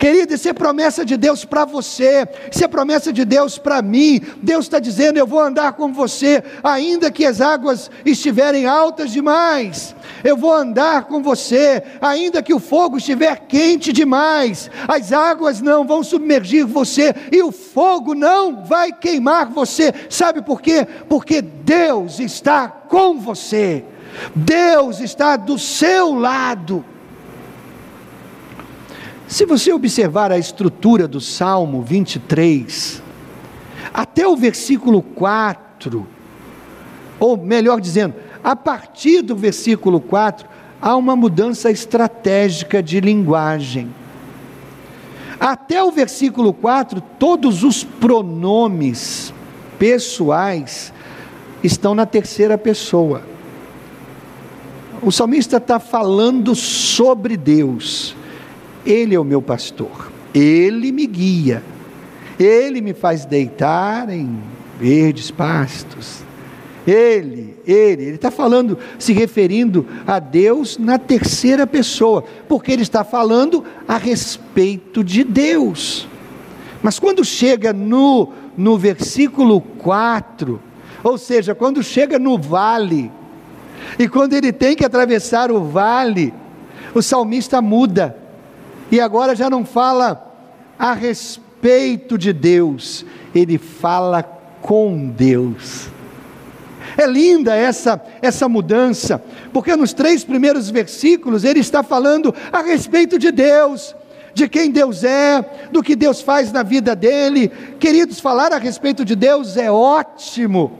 [0.00, 4.18] Querido, isso é promessa de Deus para você, isso é promessa de Deus para mim.
[4.40, 9.94] Deus está dizendo: Eu vou andar com você, ainda que as águas estiverem altas demais.
[10.24, 14.70] Eu vou andar com você, ainda que o fogo estiver quente demais.
[14.88, 19.92] As águas não vão submergir você e o fogo não vai queimar você.
[20.08, 20.88] Sabe por quê?
[21.10, 23.84] Porque Deus está com você.
[24.34, 26.82] Deus está do seu lado.
[29.30, 33.00] Se você observar a estrutura do Salmo 23,
[33.94, 36.04] até o versículo 4,
[37.20, 40.48] ou melhor dizendo, a partir do versículo 4,
[40.82, 43.94] há uma mudança estratégica de linguagem.
[45.38, 49.32] Até o versículo 4, todos os pronomes
[49.78, 50.92] pessoais
[51.62, 53.22] estão na terceira pessoa.
[55.00, 58.18] O salmista está falando sobre Deus.
[58.84, 61.62] Ele é o meu pastor, ele me guia,
[62.38, 64.38] ele me faz deitar em
[64.80, 66.22] verdes pastos.
[66.86, 73.04] Ele, ele, ele está falando, se referindo a Deus na terceira pessoa, porque ele está
[73.04, 76.08] falando a respeito de Deus.
[76.82, 80.60] Mas quando chega no, no versículo 4,
[81.04, 83.12] ou seja, quando chega no vale,
[83.98, 86.32] e quando ele tem que atravessar o vale,
[86.94, 88.16] o salmista muda,
[88.90, 90.34] e agora já não fala
[90.78, 94.22] a respeito de Deus, ele fala
[94.60, 95.88] com Deus.
[96.96, 99.22] É linda essa, essa mudança,
[99.52, 103.94] porque nos três primeiros versículos ele está falando a respeito de Deus,
[104.34, 107.48] de quem Deus é, do que Deus faz na vida dele.
[107.78, 110.72] Queridos, falar a respeito de Deus é ótimo,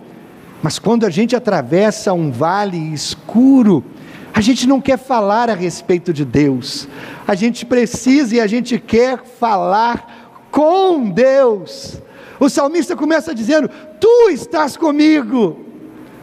[0.62, 3.84] mas quando a gente atravessa um vale escuro,
[4.32, 6.88] a gente não quer falar a respeito de Deus,
[7.26, 12.00] a gente precisa e a gente quer falar com Deus.
[12.38, 13.68] O salmista começa dizendo:
[14.00, 15.58] Tu estás comigo,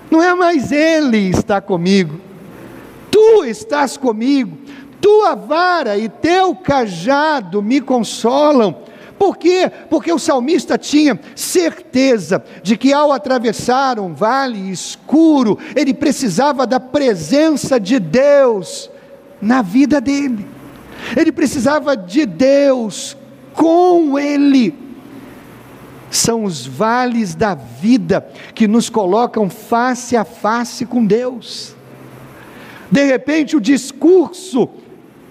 [0.10, 2.20] não é mais Ele está comigo,
[3.12, 4.58] Tu estás comigo,
[5.01, 8.84] tua vara e teu cajado me consolam.
[9.18, 9.72] Por quê?
[9.89, 16.80] Porque o salmista tinha certeza de que ao atravessar um vale escuro, ele precisava da
[16.80, 18.89] presença de Deus
[19.41, 20.47] na vida dele.
[21.15, 23.18] Ele precisava de Deus
[23.53, 24.74] com ele.
[26.09, 31.76] São os vales da vida que nos colocam face a face com Deus.
[32.89, 34.70] De repente, o discurso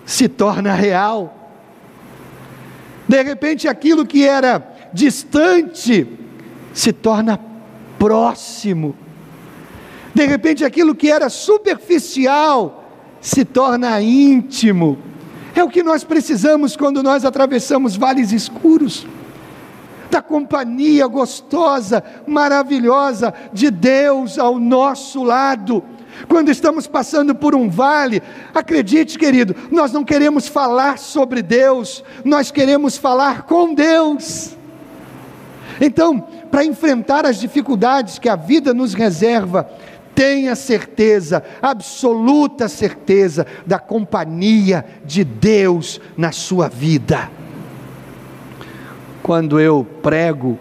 [0.05, 1.36] se torna real
[3.09, 6.07] de repente, aquilo que era distante
[6.72, 7.38] se torna
[7.98, 8.96] próximo.
[10.14, 12.84] De repente, aquilo que era superficial
[13.20, 14.98] se torna íntimo.
[15.54, 19.07] É o que nós precisamos quando nós atravessamos vales escuros
[20.11, 25.82] da companhia gostosa, maravilhosa de Deus ao nosso lado.
[26.28, 28.22] Quando estamos passando por um vale,
[28.54, 34.56] acredite, querido, nós não queremos falar sobre Deus, nós queremos falar com Deus.
[35.80, 39.68] Então, para enfrentar as dificuldades que a vida nos reserva,
[40.14, 47.30] tenha certeza, absoluta certeza, da companhia de Deus na sua vida.
[49.22, 50.58] Quando eu prego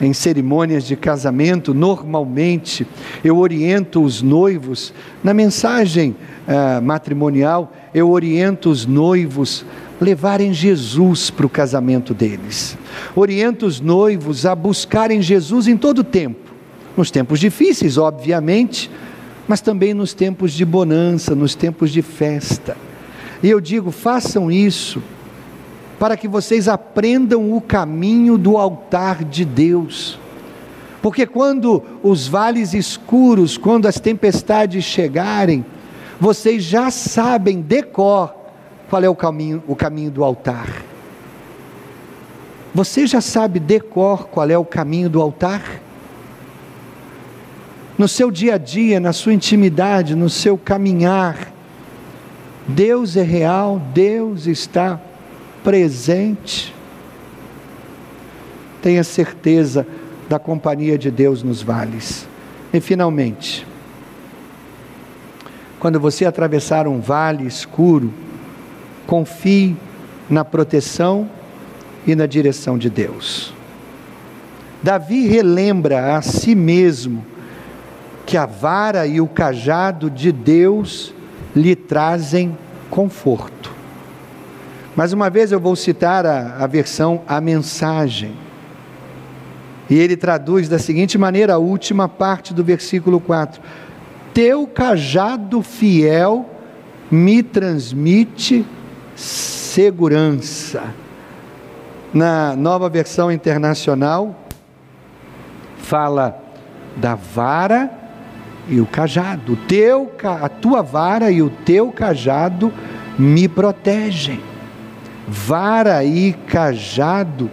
[0.00, 2.86] em cerimônias de casamento, normalmente
[3.22, 6.16] eu oriento os noivos, na mensagem
[6.48, 9.64] uh, matrimonial, eu oriento os noivos
[10.00, 12.78] levarem Jesus para o casamento deles.
[13.14, 16.50] Oriento os noivos a buscarem Jesus em todo o tempo,
[16.96, 18.90] nos tempos difíceis, obviamente,
[19.46, 22.76] mas também nos tempos de bonança, nos tempos de festa.
[23.42, 25.02] E eu digo, façam isso
[26.00, 30.18] para que vocês aprendam o caminho do altar de Deus.
[31.02, 35.62] Porque quando os vales escuros, quando as tempestades chegarem,
[36.18, 38.34] vocês já sabem decor
[38.88, 40.68] qual é o caminho, o caminho do altar.
[42.74, 45.82] Você já sabe decor qual é o caminho do altar?
[47.98, 51.52] No seu dia a dia, na sua intimidade, no seu caminhar,
[52.66, 54.98] Deus é real, Deus está
[55.62, 56.74] presente.
[58.82, 59.86] Tenha certeza
[60.28, 62.26] da companhia de Deus nos vales.
[62.72, 63.66] E finalmente,
[65.78, 68.12] quando você atravessar um vale escuro,
[69.06, 69.76] confie
[70.28, 71.28] na proteção
[72.06, 73.52] e na direção de Deus.
[74.82, 77.24] Davi relembra a si mesmo
[78.24, 81.12] que a vara e o cajado de Deus
[81.54, 82.56] lhe trazem
[82.88, 83.59] conforto.
[84.96, 88.34] Mais uma vez eu vou citar a, a versão A Mensagem.
[89.88, 93.62] E ele traduz da seguinte maneira a última parte do versículo 4:
[94.34, 96.48] Teu cajado fiel
[97.10, 98.66] me transmite
[99.14, 100.82] segurança.
[102.12, 104.44] Na nova versão internacional,
[105.78, 106.42] fala
[106.96, 107.88] da vara
[108.68, 109.56] e o cajado.
[109.68, 110.10] Teu,
[110.42, 112.72] a tua vara e o teu cajado
[113.16, 114.49] me protegem
[115.30, 117.48] vara e cajado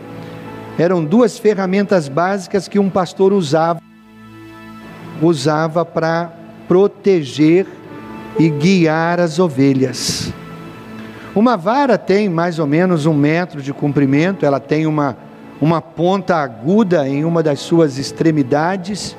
[0.79, 3.79] eram duas ferramentas básicas que um pastor usava
[5.21, 6.31] usava para
[6.67, 7.67] proteger
[8.39, 10.33] e guiar as ovelhas.
[11.35, 15.15] Uma vara tem mais ou menos um metro de comprimento, ela tem uma,
[15.61, 19.15] uma ponta aguda em uma das suas extremidades,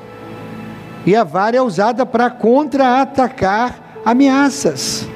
[1.07, 5.08] e a vara é usada para contra-atacar ameaças.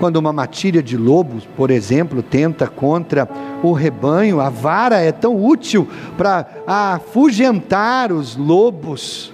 [0.00, 3.28] Quando uma matilha de lobos, por exemplo, tenta contra
[3.62, 5.86] o rebanho, a vara é tão útil
[6.16, 9.30] para afugentar os lobos.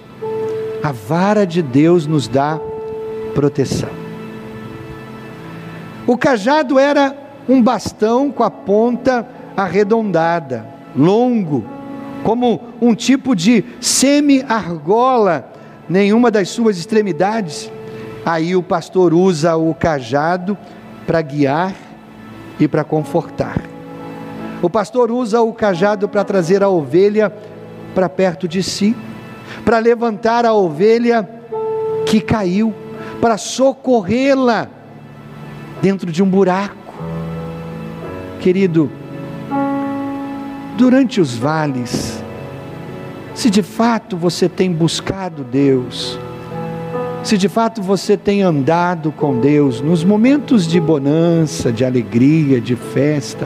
[0.83, 2.59] A vara de Deus nos dá
[3.33, 3.87] proteção.
[6.05, 7.15] O cajado era
[7.47, 11.63] um bastão com a ponta arredondada, longo,
[12.25, 15.49] como um tipo de semi-argola,
[15.87, 17.71] nenhuma das suas extremidades
[18.27, 20.57] Aí o pastor usa o cajado
[21.05, 21.73] para guiar
[22.59, 23.61] e para confortar.
[24.61, 27.31] O pastor usa o cajado para trazer a ovelha
[27.95, 28.93] para perto de si,
[29.63, 31.25] para levantar a ovelha
[32.05, 32.75] que caiu,
[33.21, 34.67] para socorrê-la
[35.81, 36.93] dentro de um buraco.
[38.41, 38.91] Querido,
[40.77, 42.21] durante os vales,
[43.33, 46.19] se de fato você tem buscado Deus,
[47.27, 52.73] se de fato você tem andado com Deus nos momentos de bonança, de alegria, de
[52.73, 53.45] festa,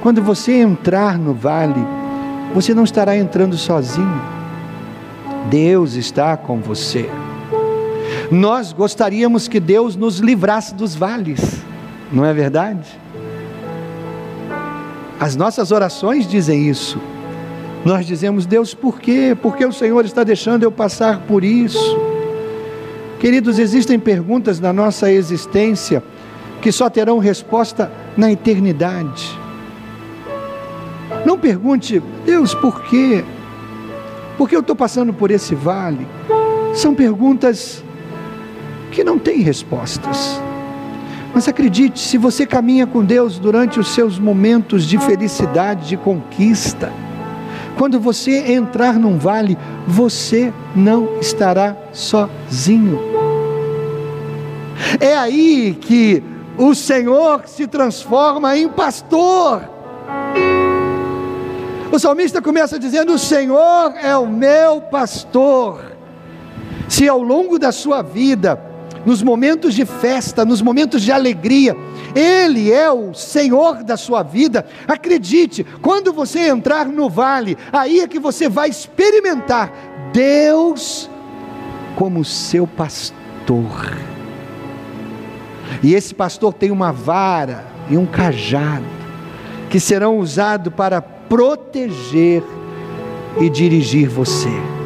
[0.00, 1.84] quando você entrar no vale,
[2.54, 4.22] você não estará entrando sozinho.
[5.50, 7.10] Deus está com você.
[8.30, 11.60] Nós gostaríamos que Deus nos livrasse dos vales,
[12.12, 12.88] não é verdade?
[15.18, 17.00] As nossas orações dizem isso.
[17.84, 19.36] Nós dizemos, Deus, por quê?
[19.42, 22.17] Porque o Senhor está deixando eu passar por isso?
[23.20, 26.02] Queridos, existem perguntas na nossa existência
[26.62, 29.38] que só terão resposta na eternidade.
[31.24, 33.24] Não pergunte, Deus, por quê?
[34.36, 36.06] Por que eu estou passando por esse vale?
[36.74, 37.82] São perguntas
[38.92, 40.40] que não têm respostas.
[41.34, 46.92] Mas acredite, se você caminha com Deus durante os seus momentos de felicidade, de conquista,
[47.78, 49.56] quando você entrar num vale,
[49.86, 52.98] você não estará sozinho.
[54.98, 56.22] É aí que
[56.58, 59.62] o Senhor se transforma em pastor.
[61.92, 65.92] O salmista começa dizendo: O Senhor é o meu pastor.
[66.88, 68.60] Se ao longo da sua vida,
[69.08, 71.74] nos momentos de festa, nos momentos de alegria,
[72.14, 74.66] Ele é o Senhor da sua vida.
[74.86, 79.72] Acredite, quando você entrar no vale, aí é que você vai experimentar
[80.12, 81.08] Deus
[81.96, 83.96] como seu pastor.
[85.82, 88.84] E esse pastor tem uma vara e um cajado
[89.70, 92.42] que serão usados para proteger
[93.40, 94.77] e dirigir você.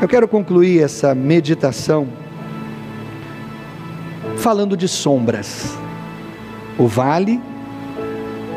[0.00, 2.06] Eu quero concluir essa meditação
[4.36, 5.76] falando de sombras.
[6.78, 7.40] O vale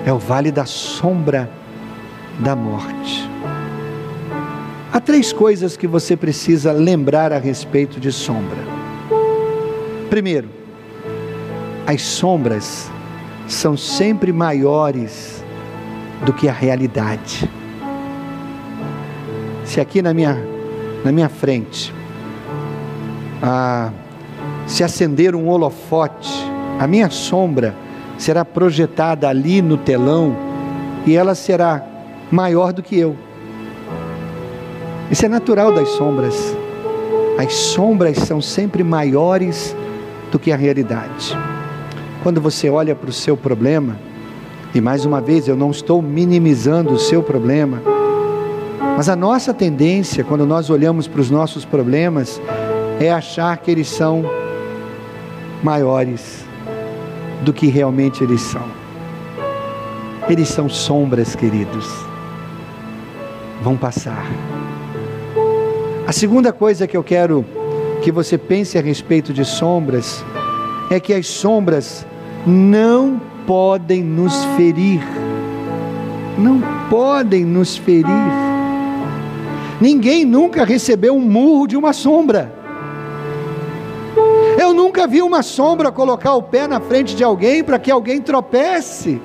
[0.05, 1.49] é o vale da sombra
[2.39, 3.27] da morte.
[4.93, 8.59] Há três coisas que você precisa lembrar a respeito de sombra.
[10.11, 10.47] Primeiro,
[11.87, 12.91] as sombras
[13.47, 15.43] são sempre maiores
[16.23, 17.49] do que a realidade.
[19.65, 20.61] Se aqui na minha
[21.04, 21.93] na minha frente,
[24.68, 26.32] se acender um holofote,
[26.80, 27.76] a minha sombra
[28.18, 30.36] será projetada ali no telão
[31.06, 31.84] e ela será
[32.32, 33.16] maior do que eu.
[35.10, 36.56] Isso é natural das sombras.
[37.38, 39.76] As sombras são sempre maiores
[40.32, 41.38] do que a realidade.
[42.24, 43.97] Quando você olha para o seu problema,
[44.74, 47.82] e mais uma vez eu não estou minimizando o seu problema,
[48.95, 52.41] mas a nossa tendência, quando nós olhamos para os nossos problemas,
[52.99, 54.23] é achar que eles são
[55.63, 56.45] maiores
[57.43, 58.65] do que realmente eles são.
[60.29, 61.87] Eles são sombras, queridos.
[63.61, 64.25] Vão passar.
[66.07, 67.45] A segunda coisa que eu quero
[68.01, 70.23] que você pense a respeito de sombras
[70.89, 72.05] é que as sombras
[72.45, 75.01] não podem nos ferir.
[76.37, 78.40] Não podem nos ferir.
[79.82, 82.53] Ninguém nunca recebeu um murro de uma sombra.
[84.59, 88.21] Eu nunca vi uma sombra colocar o pé na frente de alguém para que alguém
[88.21, 89.19] tropece.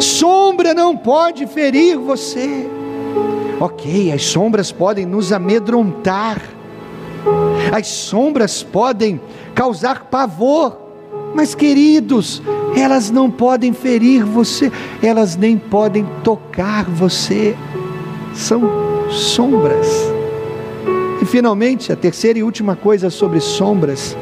[0.00, 2.66] Sombra não pode ferir você.
[3.60, 6.40] Ok, as sombras podem nos amedrontar,
[7.70, 9.20] as sombras podem
[9.54, 10.76] causar pavor,
[11.34, 12.42] mas queridos,
[12.74, 14.72] elas não podem ferir você,
[15.02, 17.54] elas nem podem tocar você.
[18.34, 19.88] São sombras.
[21.22, 24.16] E finalmente, a terceira e última coisa sobre sombras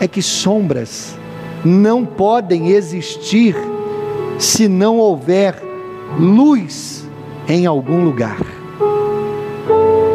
[0.00, 1.16] é que sombras
[1.64, 3.56] não podem existir
[4.38, 5.60] se não houver
[6.18, 7.06] luz
[7.48, 8.38] em algum lugar.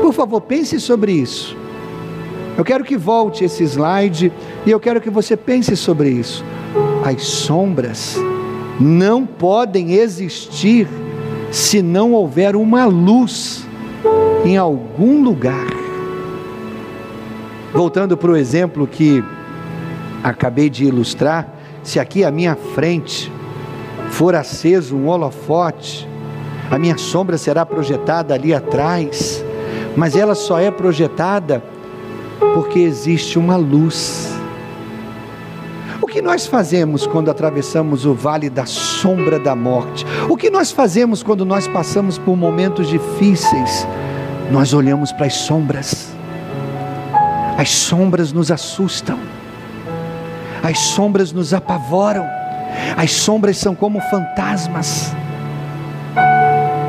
[0.02, 1.58] Por favor, pense sobre isso.
[2.58, 4.32] Eu quero que volte esse slide
[4.66, 6.44] e eu quero que você pense sobre isso.
[7.04, 8.18] As sombras
[8.80, 10.88] não podem existir
[11.52, 13.66] se não houver uma luz
[14.44, 15.68] em algum lugar.
[17.74, 19.24] Voltando para o exemplo que
[20.24, 21.48] acabei de ilustrar,
[21.84, 23.32] se aqui à minha frente
[24.10, 26.08] for aceso um holofote,
[26.70, 29.44] a minha sombra será projetada ali atrás,
[29.96, 31.64] mas ela só é projetada
[32.54, 34.30] porque existe uma luz.
[36.02, 40.06] O que nós fazemos quando atravessamos o vale da sombra da morte?
[40.28, 43.88] O que nós fazemos quando nós passamos por momentos difíceis?
[44.52, 46.14] Nós olhamos para as sombras.
[47.58, 49.18] As sombras nos assustam.
[50.62, 52.26] As sombras nos apavoram.
[52.97, 55.14] As sombras são como fantasmas.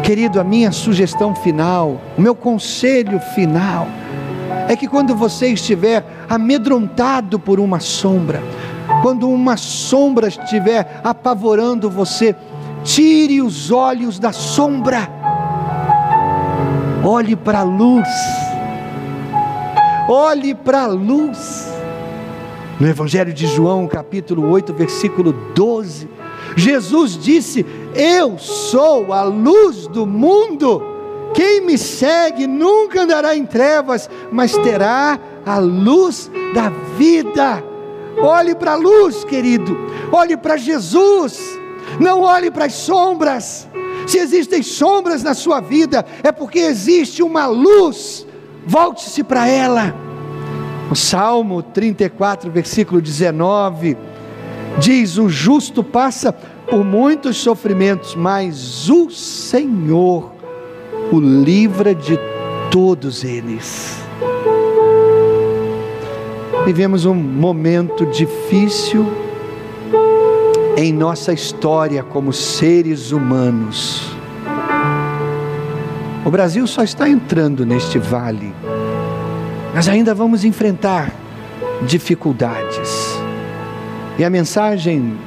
[0.02, 3.86] Querido, a minha sugestão final, o meu conselho final,
[4.68, 8.42] é que quando você estiver amedrontado por uma sombra,
[9.02, 12.34] quando uma sombra estiver apavorando você,
[12.82, 15.08] tire os olhos da sombra,
[17.04, 18.08] olhe para a luz,
[20.08, 21.68] olhe para a luz.
[22.80, 26.08] No Evangelho de João, capítulo 8, versículo 12,
[26.56, 30.82] Jesus disse: Eu sou a luz do mundo.
[31.34, 37.62] Quem me segue nunca andará em trevas, mas terá a luz da vida.
[38.20, 39.76] Olhe para a luz, querido.
[40.12, 41.58] Olhe para Jesus.
[41.98, 43.68] Não olhe para as sombras.
[44.06, 48.26] Se existem sombras na sua vida, é porque existe uma luz.
[48.66, 49.94] Volte-se para ela.
[50.90, 53.96] O Salmo 34, versículo 19,
[54.78, 60.32] diz: O justo passa por muitos sofrimentos, mas o Senhor
[61.10, 62.18] o livra de
[62.70, 63.98] todos eles.
[66.64, 69.06] Vivemos um momento difícil
[70.76, 74.10] em nossa história como seres humanos.
[76.24, 78.54] O Brasil só está entrando neste vale,
[79.74, 81.12] mas ainda vamos enfrentar
[81.82, 83.18] dificuldades.
[84.18, 85.18] E a mensagem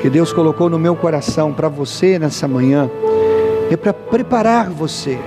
[0.00, 2.90] que Deus colocou no meu coração para você nessa manhã
[3.70, 5.18] é para preparar você.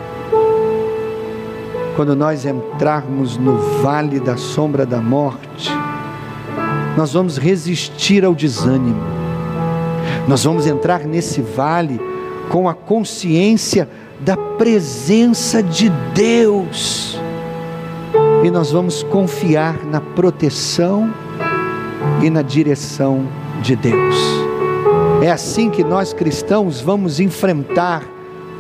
[1.96, 5.72] Quando nós entrarmos no vale da sombra da morte,
[6.98, 9.23] nós vamos resistir ao desânimo.
[10.28, 12.00] Nós vamos entrar nesse vale
[12.50, 17.20] com a consciência da presença de Deus.
[18.44, 21.14] E nós vamos confiar na proteção
[22.22, 23.26] e na direção
[23.62, 24.16] de Deus.
[25.22, 28.04] É assim que nós cristãos vamos enfrentar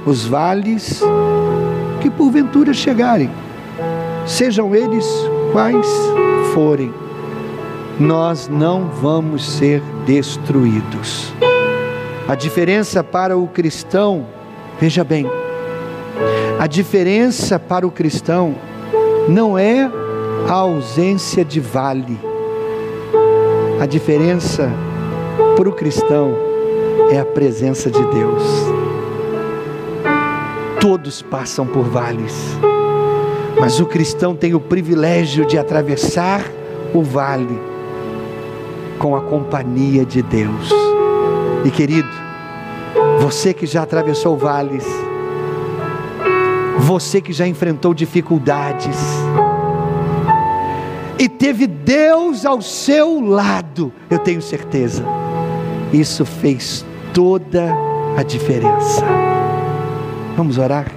[0.05, 1.01] os vales
[2.01, 3.29] que porventura chegarem,
[4.25, 5.05] sejam eles
[5.53, 5.87] quais
[6.53, 6.93] forem,
[7.99, 11.33] nós não vamos ser destruídos.
[12.27, 14.25] A diferença para o cristão,
[14.79, 15.25] veja bem,
[16.59, 18.55] a diferença para o cristão
[19.27, 19.89] não é
[20.47, 22.19] a ausência de vale,
[23.79, 24.69] a diferença
[25.55, 26.35] para o cristão
[27.11, 28.83] é a presença de Deus
[30.83, 32.57] todos passam por vales,
[33.57, 36.43] mas o cristão tem o privilégio de atravessar
[36.93, 37.57] o vale
[38.99, 40.82] com a companhia de Deus.
[41.65, 42.09] E querido,
[43.19, 44.85] você que já atravessou vales,
[46.79, 48.97] você que já enfrentou dificuldades,
[51.17, 55.05] e teve Deus ao seu lado, eu tenho certeza,
[55.93, 57.73] isso fez toda
[58.17, 59.05] a diferença.
[60.35, 60.87] Vamos orar?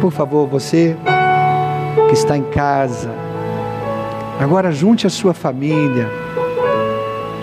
[0.00, 0.96] Por favor, você
[2.08, 3.10] que está em casa,
[4.40, 6.10] agora junte a sua família,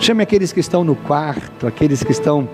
[0.00, 2.48] chame aqueles que estão no quarto, aqueles que estão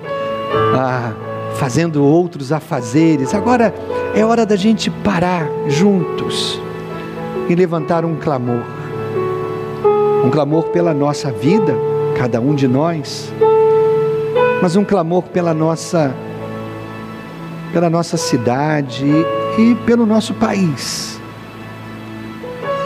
[0.77, 1.13] ah,
[1.57, 3.35] fazendo outros afazeres.
[3.35, 3.75] Agora
[4.15, 6.61] é hora da gente parar juntos
[7.49, 8.63] e levantar um clamor.
[10.25, 11.75] Um clamor pela nossa vida,
[12.17, 13.33] cada um de nós,
[14.63, 16.15] mas um clamor pela nossa
[17.73, 19.05] pela nossa cidade
[19.59, 21.21] e pelo nosso país.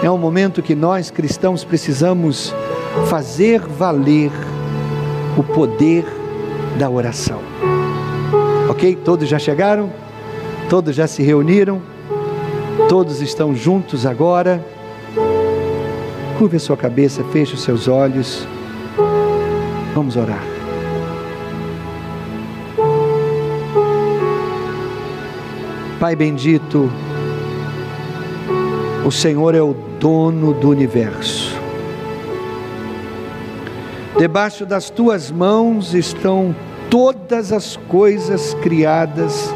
[0.02, 2.54] É um momento que nós cristãos precisamos
[3.06, 4.32] fazer valer
[5.38, 6.04] o poder
[6.78, 7.40] da oração.
[8.68, 8.96] Ok?
[9.04, 9.90] Todos já chegaram?
[10.68, 11.80] Todos já se reuniram?
[12.88, 14.64] Todos estão juntos agora?
[16.38, 18.46] Curve a sua cabeça, feche os seus olhos.
[19.94, 20.42] Vamos orar.
[25.98, 26.88] Pai bendito,
[29.04, 31.57] o Senhor é o dono do universo.
[34.18, 36.52] Debaixo das tuas mãos estão
[36.90, 39.54] todas as coisas criadas,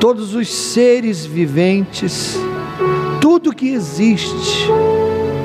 [0.00, 2.36] todos os seres viventes,
[3.20, 4.68] tudo que existe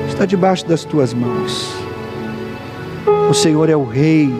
[0.08, 1.72] está debaixo das tuas mãos.
[3.30, 4.34] O Senhor é o Rei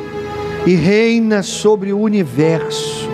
[0.66, 3.08] e reina sobre o universo.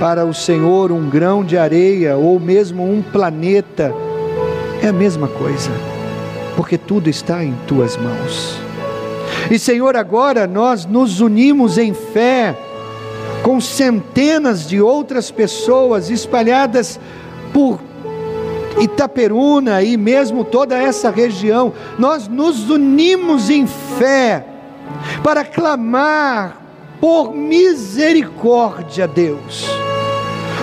[0.00, 3.92] Para o Senhor, um grão de areia ou mesmo um planeta
[4.82, 5.70] é a mesma coisa,
[6.58, 8.58] porque tudo está em tuas mãos.
[9.48, 12.58] E Senhor, agora nós nos unimos em fé
[13.44, 16.98] com centenas de outras pessoas espalhadas
[17.52, 17.78] por
[18.80, 21.72] Itaperuna e mesmo toda essa região.
[21.96, 23.64] Nós nos unimos em
[23.96, 24.44] fé
[25.22, 26.60] para clamar
[27.00, 29.64] por misericórdia, Deus.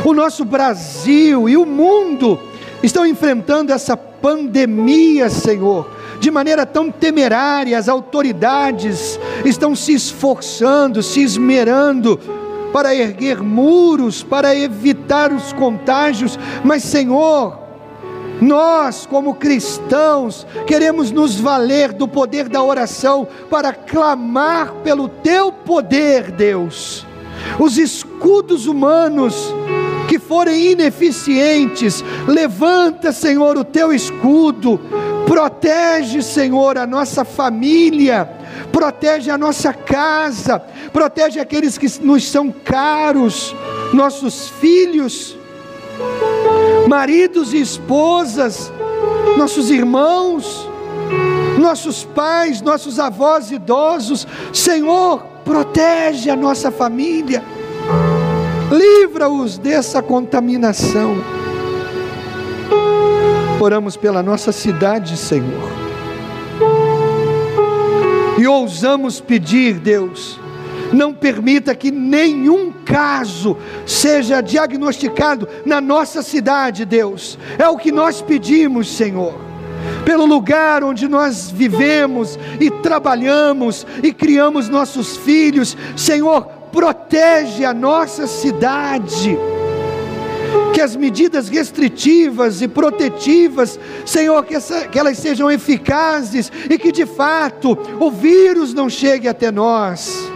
[0.03, 2.37] O nosso Brasil e o mundo
[2.83, 3.95] estão enfrentando essa
[4.25, 5.87] pandemia, Senhor
[6.19, 12.17] de maneira tão temerária, as autoridades estão se esforçando, se esmerando
[12.73, 17.59] para erguer muros, para evitar os contágios, mas Senhor,
[18.41, 26.31] nós, como cristãos, queremos nos valer do poder da oração para clamar pelo Teu poder,
[26.31, 27.05] Deus.
[27.59, 29.53] Os escudos humanos
[30.27, 34.79] forem ineficientes, levanta, Senhor, o Teu escudo,
[35.25, 38.29] Protege, Senhor, a nossa família,
[38.71, 40.59] protege a nossa casa,
[40.93, 43.55] protege aqueles que nos são caros,
[43.91, 45.35] nossos filhos,
[46.87, 48.71] maridos e esposas,
[49.35, 50.69] nossos irmãos,
[51.59, 54.27] nossos pais, nossos avós idosos.
[54.53, 57.43] Senhor, protege a nossa família,
[58.71, 61.17] livra-os dessa contaminação
[63.59, 65.69] Oramos pela nossa cidade, Senhor.
[68.37, 70.39] E ousamos pedir, Deus,
[70.91, 77.39] não permita que nenhum caso seja diagnosticado na nossa cidade, Deus.
[77.57, 79.33] É o que nós pedimos, Senhor.
[80.03, 88.27] Pelo lugar onde nós vivemos e trabalhamos e criamos nossos filhos, Senhor, protege a nossa
[88.27, 89.39] cidade
[90.73, 96.91] que as medidas restritivas e protetivas, Senhor, que, essa, que elas sejam eficazes e que
[96.91, 100.29] de fato o vírus não chegue até nós.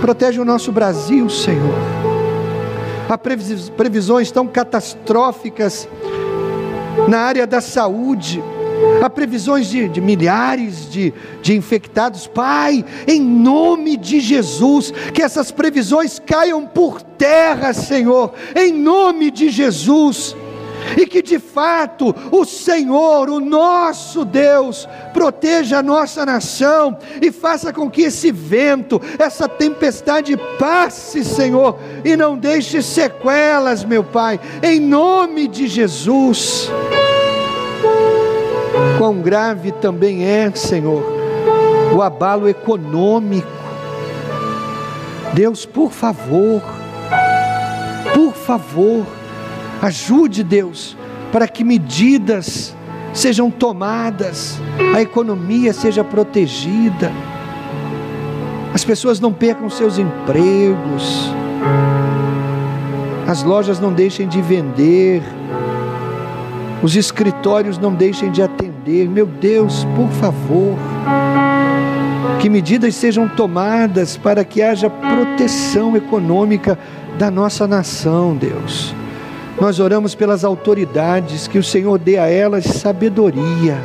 [0.00, 1.74] Protege o nosso Brasil, Senhor.
[3.10, 5.86] Há previsões tão catastróficas
[7.08, 8.42] na área da saúde
[9.02, 12.26] Há previsões de, de milhares de, de infectados.
[12.26, 19.48] Pai, em nome de Jesus, que essas previsões caiam por terra, Senhor, em nome de
[19.48, 20.36] Jesus
[20.96, 27.72] e que de fato o Senhor, o nosso Deus, proteja a nossa nação e faça
[27.72, 34.80] com que esse vento, essa tempestade passe, Senhor, e não deixe sequelas, meu Pai, em
[34.80, 36.70] nome de Jesus
[39.02, 41.02] quão grave também é, Senhor,
[41.92, 43.48] o abalo econômico.
[45.34, 46.62] Deus, por favor,
[48.14, 49.04] por favor,
[49.82, 50.96] ajude, Deus,
[51.32, 52.76] para que medidas
[53.12, 54.60] sejam tomadas,
[54.94, 57.10] a economia seja protegida,
[58.72, 61.28] as pessoas não percam seus empregos,
[63.26, 65.24] as lojas não deixem de vender,
[66.82, 69.08] os escritórios não deixem de atender.
[69.08, 70.76] Meu Deus, por favor,
[72.40, 76.76] que medidas sejam tomadas para que haja proteção econômica
[77.16, 78.92] da nossa nação, Deus.
[79.60, 83.78] Nós oramos pelas autoridades, que o Senhor dê a elas sabedoria,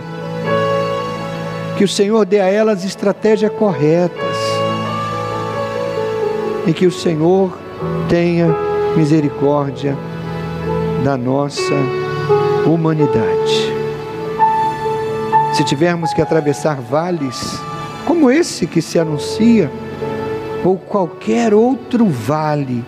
[1.78, 4.38] que o Senhor dê a elas estratégias corretas,
[6.66, 7.56] e que o Senhor
[8.10, 8.48] tenha
[8.95, 9.95] misericórdia
[11.04, 11.76] da nossa
[12.70, 13.74] humanidade.
[15.53, 17.59] Se tivermos que atravessar vales
[18.05, 19.72] como esse que se anuncia,
[20.63, 22.84] ou qualquer outro vale,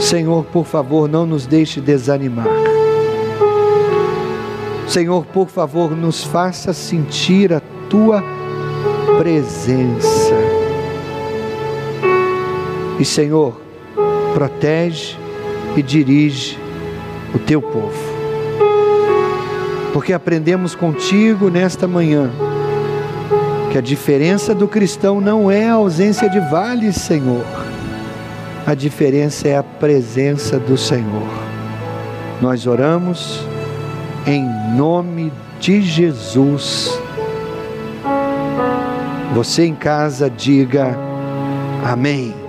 [0.00, 2.48] Senhor, por favor, não nos deixe desanimar.
[4.88, 8.22] Senhor, por favor, nos faça sentir a tua
[9.16, 10.34] presença.
[12.98, 13.60] E Senhor,
[14.34, 15.16] protege
[15.76, 16.58] e dirige
[17.34, 18.11] o teu povo.
[19.92, 22.30] Porque aprendemos contigo nesta manhã
[23.70, 27.44] que a diferença do cristão não é a ausência de vales, Senhor.
[28.66, 31.26] A diferença é a presença do Senhor.
[32.40, 33.46] Nós oramos
[34.26, 34.44] em
[34.76, 36.90] nome de Jesus.
[39.34, 40.94] Você em casa diga
[41.84, 42.41] amém.